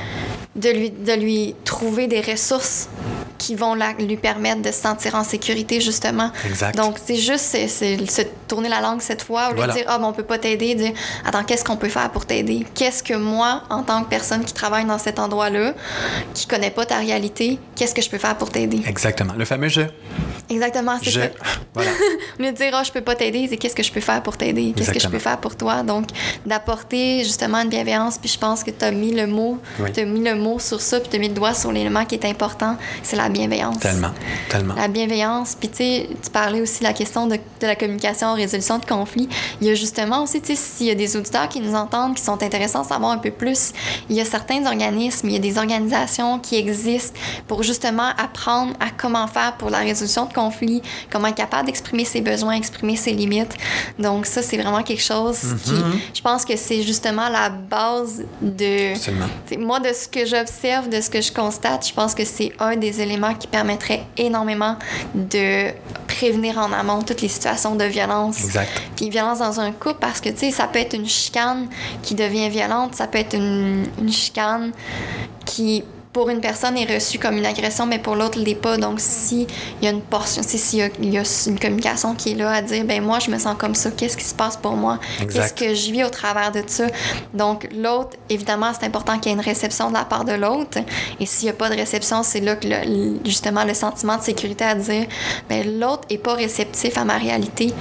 [0.56, 2.88] De lui, de lui trouver des ressources
[3.38, 6.32] qui vont lui permettre de se sentir en sécurité, justement.
[6.44, 6.76] Exact.
[6.76, 9.98] Donc, c'est juste c'est, se tourner la langue cette fois, au lieu de dire, ah,
[9.98, 10.92] bon, on peut pas t'aider, dire,
[11.24, 12.66] attends, qu'est-ce qu'on peut faire pour t'aider?
[12.74, 15.74] Qu'est-ce que moi, en tant que personne qui travaille dans cet endroit-là,
[16.34, 18.82] qui connaît pas ta réalité, qu'est-ce que je peux faire pour t'aider?
[18.86, 19.34] Exactement.
[19.38, 19.86] Le fameux jeu.
[20.50, 21.20] Exactement, c'est je...
[21.20, 21.28] ça.
[21.74, 21.90] Voilà.
[22.52, 24.72] dire, ah, je peux pas t'aider, c'est qu'est-ce que je peux faire pour t'aider?
[24.76, 25.82] Qu'est-ce que je peux faire pour toi?
[25.82, 26.06] Donc,
[26.46, 29.58] d'apporter justement une bienveillance, puis je pense que tu as mis le mot,
[29.94, 32.04] tu as mis le mot sur ça, puis tu as mis le doigt sur l'élément
[32.04, 33.78] qui est important, c'est la bienveillance.
[33.78, 34.12] Tellement,
[34.48, 34.74] tellement.
[34.74, 38.34] La bienveillance, puis tu sais, tu parlais aussi de la question de, de, la communication,
[38.34, 39.28] résolution de conflits.
[39.60, 42.16] Il y a justement aussi, tu sais, s'il y a des auditeurs qui nous entendent,
[42.16, 43.72] qui sont intéressants à savoir un peu plus,
[44.08, 48.72] il y a certains organismes, il y a des organisations qui existent pour justement apprendre
[48.80, 50.37] à comment faire pour la résolution de conflits,
[51.10, 53.54] comment être capable d'exprimer ses besoins, exprimer ses limites.
[53.98, 55.98] Donc ça, c'est vraiment quelque chose qui, mm-hmm.
[56.14, 59.58] je pense que c'est justement la base de...
[59.58, 62.76] Moi, de ce que j'observe, de ce que je constate, je pense que c'est un
[62.76, 64.76] des éléments qui permettrait énormément
[65.14, 65.70] de
[66.06, 68.44] prévenir en amont toutes les situations de violence.
[68.44, 68.70] Exact.
[68.96, 71.68] Puis violence dans un couple, parce que, tu sais, ça peut être une chicane
[72.02, 74.72] qui devient violente, ça peut être une, une chicane
[75.44, 78.76] qui pour une personne est reçu comme une agression, mais pour l'autre, l'est pas.
[78.76, 79.46] Donc, s'il
[79.82, 82.84] y a une portion, s'il y, y, a une communication qui est là à dire,
[82.84, 84.98] ben moi, je me sens comme ça, qu'est-ce qui se passe pour moi?
[85.18, 86.86] Qu'est-ce que je vis au travers de ça?
[87.34, 90.78] Donc, l'autre, évidemment, c'est important qu'il y ait une réception de la part de l'autre.
[91.20, 92.68] Et s'il n'y a pas de réception, c'est là que,
[93.24, 95.06] justement, le sentiment de sécurité à dire,
[95.48, 97.72] ben l'autre est pas réceptif à ma réalité.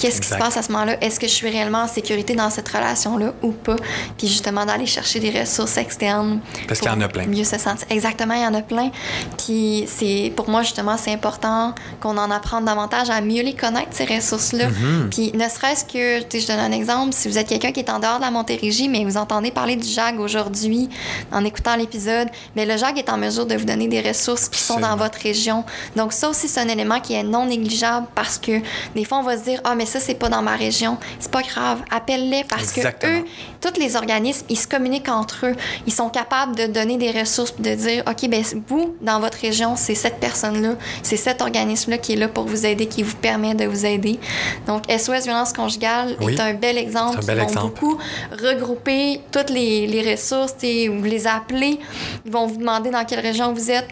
[0.00, 0.96] Qu'est-ce qui se passe à ce moment-là?
[1.00, 3.76] Est-ce que je suis réellement en sécurité dans cette relation-là ou pas?
[4.18, 6.40] Puis justement, d'aller chercher des ressources externes.
[6.66, 7.26] Parce qu'il y en a plein.
[7.26, 7.56] Mieux se
[7.90, 8.90] Exactement, il y en a plein.
[9.38, 13.88] Puis c'est, pour moi, justement, c'est important qu'on en apprenne davantage à mieux les connaître,
[13.90, 14.68] ces ressources-là.
[14.68, 15.08] Mm-hmm.
[15.10, 17.98] Puis ne serait-ce que, je donne un exemple, si vous êtes quelqu'un qui est en
[17.98, 20.88] dehors de la Montérégie, mais vous entendez parler du JAG aujourd'hui
[21.32, 24.60] en écoutant l'épisode, mais le JAG est en mesure de vous donner des ressources qui
[24.60, 25.64] sont dans votre région.
[25.96, 28.60] Donc ça aussi, c'est un élément qui est non négligeable parce que
[28.94, 30.98] des fois, on va se dire, ah, mais ça, c'est pas dans ma région.
[31.18, 31.82] C'est pas grave.
[31.90, 33.24] Appelle-les parce que eux,
[33.60, 35.56] tous les organismes, ils se communiquent entre eux.
[35.86, 39.74] Ils sont capables de donner des ressources de dire, OK, ben vous, dans votre région,
[39.76, 43.54] c'est cette personne-là, c'est cet organisme-là qui est là pour vous aider, qui vous permet
[43.54, 44.18] de vous aider.
[44.66, 47.18] Donc, SOS Violence Conjugale est un bel exemple.
[47.22, 47.66] Un bel ils vont exemple.
[47.66, 47.98] beaucoup
[48.30, 51.78] regrouper toutes les, les ressources, vous les appeler,
[52.24, 53.88] ils vont vous demander dans quelle région vous êtes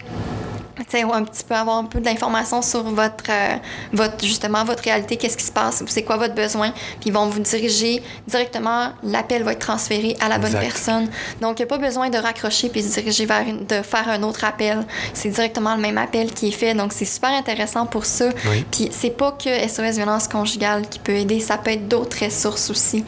[1.13, 3.55] un petit peu avoir un peu d'informations sur votre, euh,
[3.93, 7.27] votre, justement, votre réalité, qu'est-ce qui se passe, c'est quoi votre besoin, puis ils vont
[7.27, 11.09] vous diriger directement, l'appel va être transféré à la bonne personne.
[11.41, 14.07] Donc, il n'y a pas besoin de raccrocher puis de diriger vers une, de faire
[14.09, 14.85] un autre appel.
[15.13, 16.73] C'est directement le même appel qui est fait.
[16.73, 18.29] Donc, c'est super intéressant pour ça.
[18.71, 22.69] Puis, c'est pas que SOS Violence Conjugale qui peut aider, ça peut être d'autres ressources
[22.69, 23.03] aussi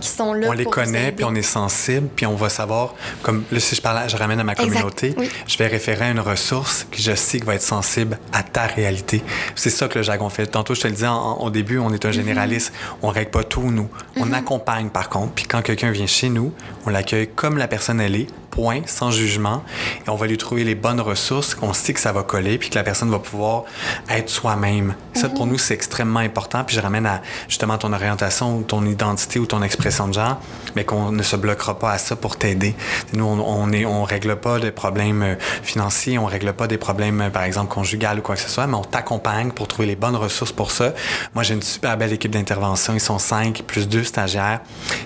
[0.00, 0.48] qui sont là.
[0.48, 3.80] On les connaît, puis on est sensible, puis on va savoir, comme là, si je
[3.80, 5.14] parle, je ramène à ma communauté,
[5.46, 8.66] je vais référer à une ressource que je sais qui va être sensible à ta
[8.66, 9.22] réalité.
[9.54, 10.46] C'est ça que le jargon fait.
[10.46, 11.08] Tantôt, je te le disais
[11.38, 12.14] au début, on est un mhm.
[12.14, 12.72] généraliste.
[13.02, 13.88] On règle pas tout, nous.
[14.16, 14.34] On mhm.
[14.34, 15.32] accompagne, par contre.
[15.32, 16.52] Puis quand quelqu'un vient chez nous,
[16.86, 19.64] on l'accueille comme la personne elle est, point, sans jugement,
[20.06, 22.70] et on va lui trouver les bonnes ressources, qu'on sait que ça va coller, puis
[22.70, 23.64] que la personne va pouvoir
[24.08, 24.94] être soi-même.
[25.14, 25.52] Ça, pour mhm.
[25.52, 26.62] nous, c'est extrêmement important.
[26.64, 30.40] Puis je ramène à justement ton orientation, ton identité ou ton expression de genre,
[30.76, 32.74] mais qu'on ne se bloquera pas à ça pour t'aider.
[33.12, 37.20] Nous, on, est, on règle pas des problèmes euh, financiers, on règle pas des problèmes,
[37.20, 39.96] euh, par exemple, conjugal ou quoi que ce soit, mais on t'accompagne pour trouver les
[39.96, 40.94] bonnes ressources pour ça.
[41.34, 42.94] Moi, j'ai une super belle équipe d'intervention.
[42.94, 44.60] Ils sont cinq plus deux stagiaires,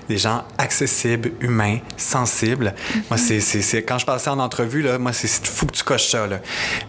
[0.07, 2.75] des gens accessibles, humains, sensibles.
[3.09, 6.07] Moi, c'est c'est, quand je passais en entrevue, là, moi, c'est fou que tu coches
[6.09, 6.27] ça.
[6.27, 6.39] Là.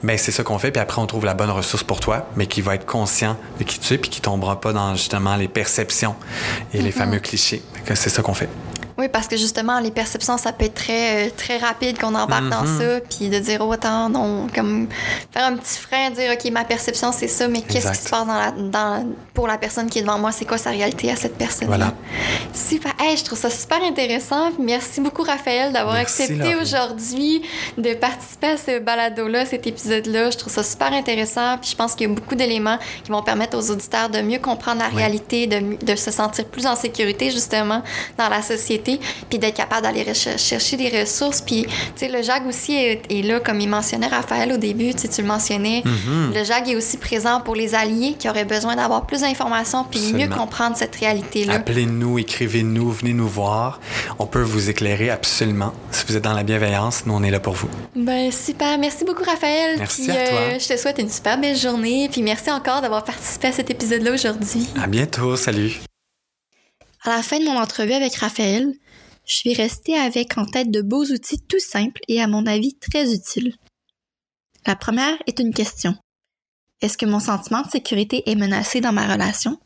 [0.03, 2.47] Mais c'est ça qu'on fait, puis après, on trouve la bonne ressource pour toi, mais
[2.47, 5.49] qui va être conscient de qui tu es, puis qui tombera pas dans justement les
[5.49, 6.15] perceptions
[6.73, 6.93] et les mm-hmm.
[6.93, 7.63] fameux clichés.
[7.95, 8.49] C'est ça qu'on fait.
[9.01, 12.51] Oui, parce que justement, les perceptions, ça peut être très, euh, très rapide qu'on embarque
[12.51, 12.79] dans mhm.
[12.79, 14.89] ça, puis de dire, oh, attends, non, comme
[15.33, 18.27] faire un petit frein, dire, OK, ma perception, c'est ça, mais qu'est-ce qui se passe
[18.27, 20.33] dans la, dans, pour la personne qui est devant moi?
[20.33, 21.69] C'est quoi sa réalité à cette personne?
[21.69, 21.95] Voilà.
[22.53, 22.93] Super.
[23.01, 24.51] Hey, je trouve ça super intéressant.
[24.59, 27.41] Merci beaucoup, Raphaël, d'avoir accepté aujourd'hui
[27.79, 30.29] de participer à ce balado-là, cet épisode-là.
[30.29, 33.23] Je trouve ça super intéressant, puis je pense qu'il y a beaucoup d'éléments qui vont
[33.23, 37.31] permettre aux auditeurs de mieux comprendre la réalité, de, de se sentir plus en sécurité,
[37.31, 37.83] justement,
[38.19, 38.90] dans la société
[39.29, 41.41] puis d'être capable d'aller chercher des ressources.
[41.41, 45.09] Puis, tu sais, le JAG aussi est, là, comme il mentionnait Raphaël au début, tu
[45.09, 45.83] tu le mentionnais.
[45.85, 46.35] Mm-hmm.
[46.35, 50.13] Le JAG est aussi présent pour les alliés qui auraient besoin d'avoir plus d'informations puis
[50.13, 51.55] mieux comprendre cette réalité-là.
[51.55, 53.81] Appelez-nous, écrivez-nous, venez nous voir.
[54.19, 55.73] On peut vous éclairer absolument.
[55.91, 57.69] Si vous êtes dans la bienveillance, nous, on est là pour vous.
[57.97, 58.79] Ben super.
[58.79, 59.77] Merci beaucoup, Raphaël.
[59.79, 60.39] Merci à toi.
[60.39, 62.09] Euh, je te souhaite une super belle journée.
[62.11, 64.67] Puis merci encore d'avoir participé à cet épisode-là aujourd'hui.
[64.81, 65.37] À bientôt.
[65.37, 65.81] Salut.
[67.03, 68.75] À la fin de mon entrevue avec Raphaël,
[69.25, 72.77] je suis restée avec en tête de beaux outils tout simples et à mon avis
[72.79, 73.55] très utiles.
[74.67, 75.97] La première est une question.
[76.83, 79.59] Est-ce que mon sentiment de sécurité est menacé dans ma relation?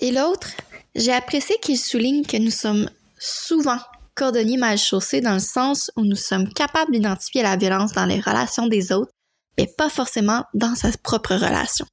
[0.00, 0.50] Et l'autre,
[0.94, 3.78] j'ai apprécié qu'il souligne que nous sommes souvent
[4.14, 8.20] cordonniers mal chaussés dans le sens où nous sommes capables d'identifier la violence dans les
[8.20, 9.12] relations des autres,
[9.56, 11.86] mais pas forcément dans sa propre relation.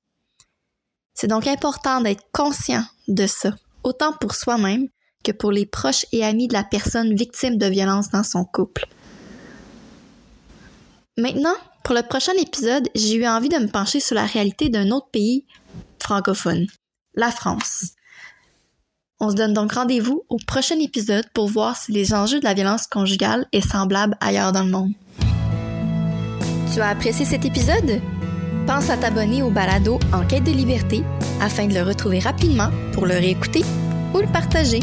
[1.20, 3.52] C'est donc important d'être conscient de ça,
[3.84, 4.88] autant pour soi-même
[5.22, 8.86] que pour les proches et amis de la personne victime de violence dans son couple.
[11.18, 14.92] Maintenant, pour le prochain épisode, j'ai eu envie de me pencher sur la réalité d'un
[14.92, 15.46] autre pays
[16.02, 16.68] francophone,
[17.16, 17.88] la France.
[19.20, 22.54] On se donne donc rendez-vous au prochain épisode pour voir si les enjeux de la
[22.54, 24.94] violence conjugale est semblable ailleurs dans le monde.
[26.74, 28.00] Tu as apprécié cet épisode?
[28.70, 31.04] Pense à t'abonner au balado En quête de liberté
[31.42, 33.64] afin de le retrouver rapidement pour le réécouter
[34.14, 34.82] ou le partager.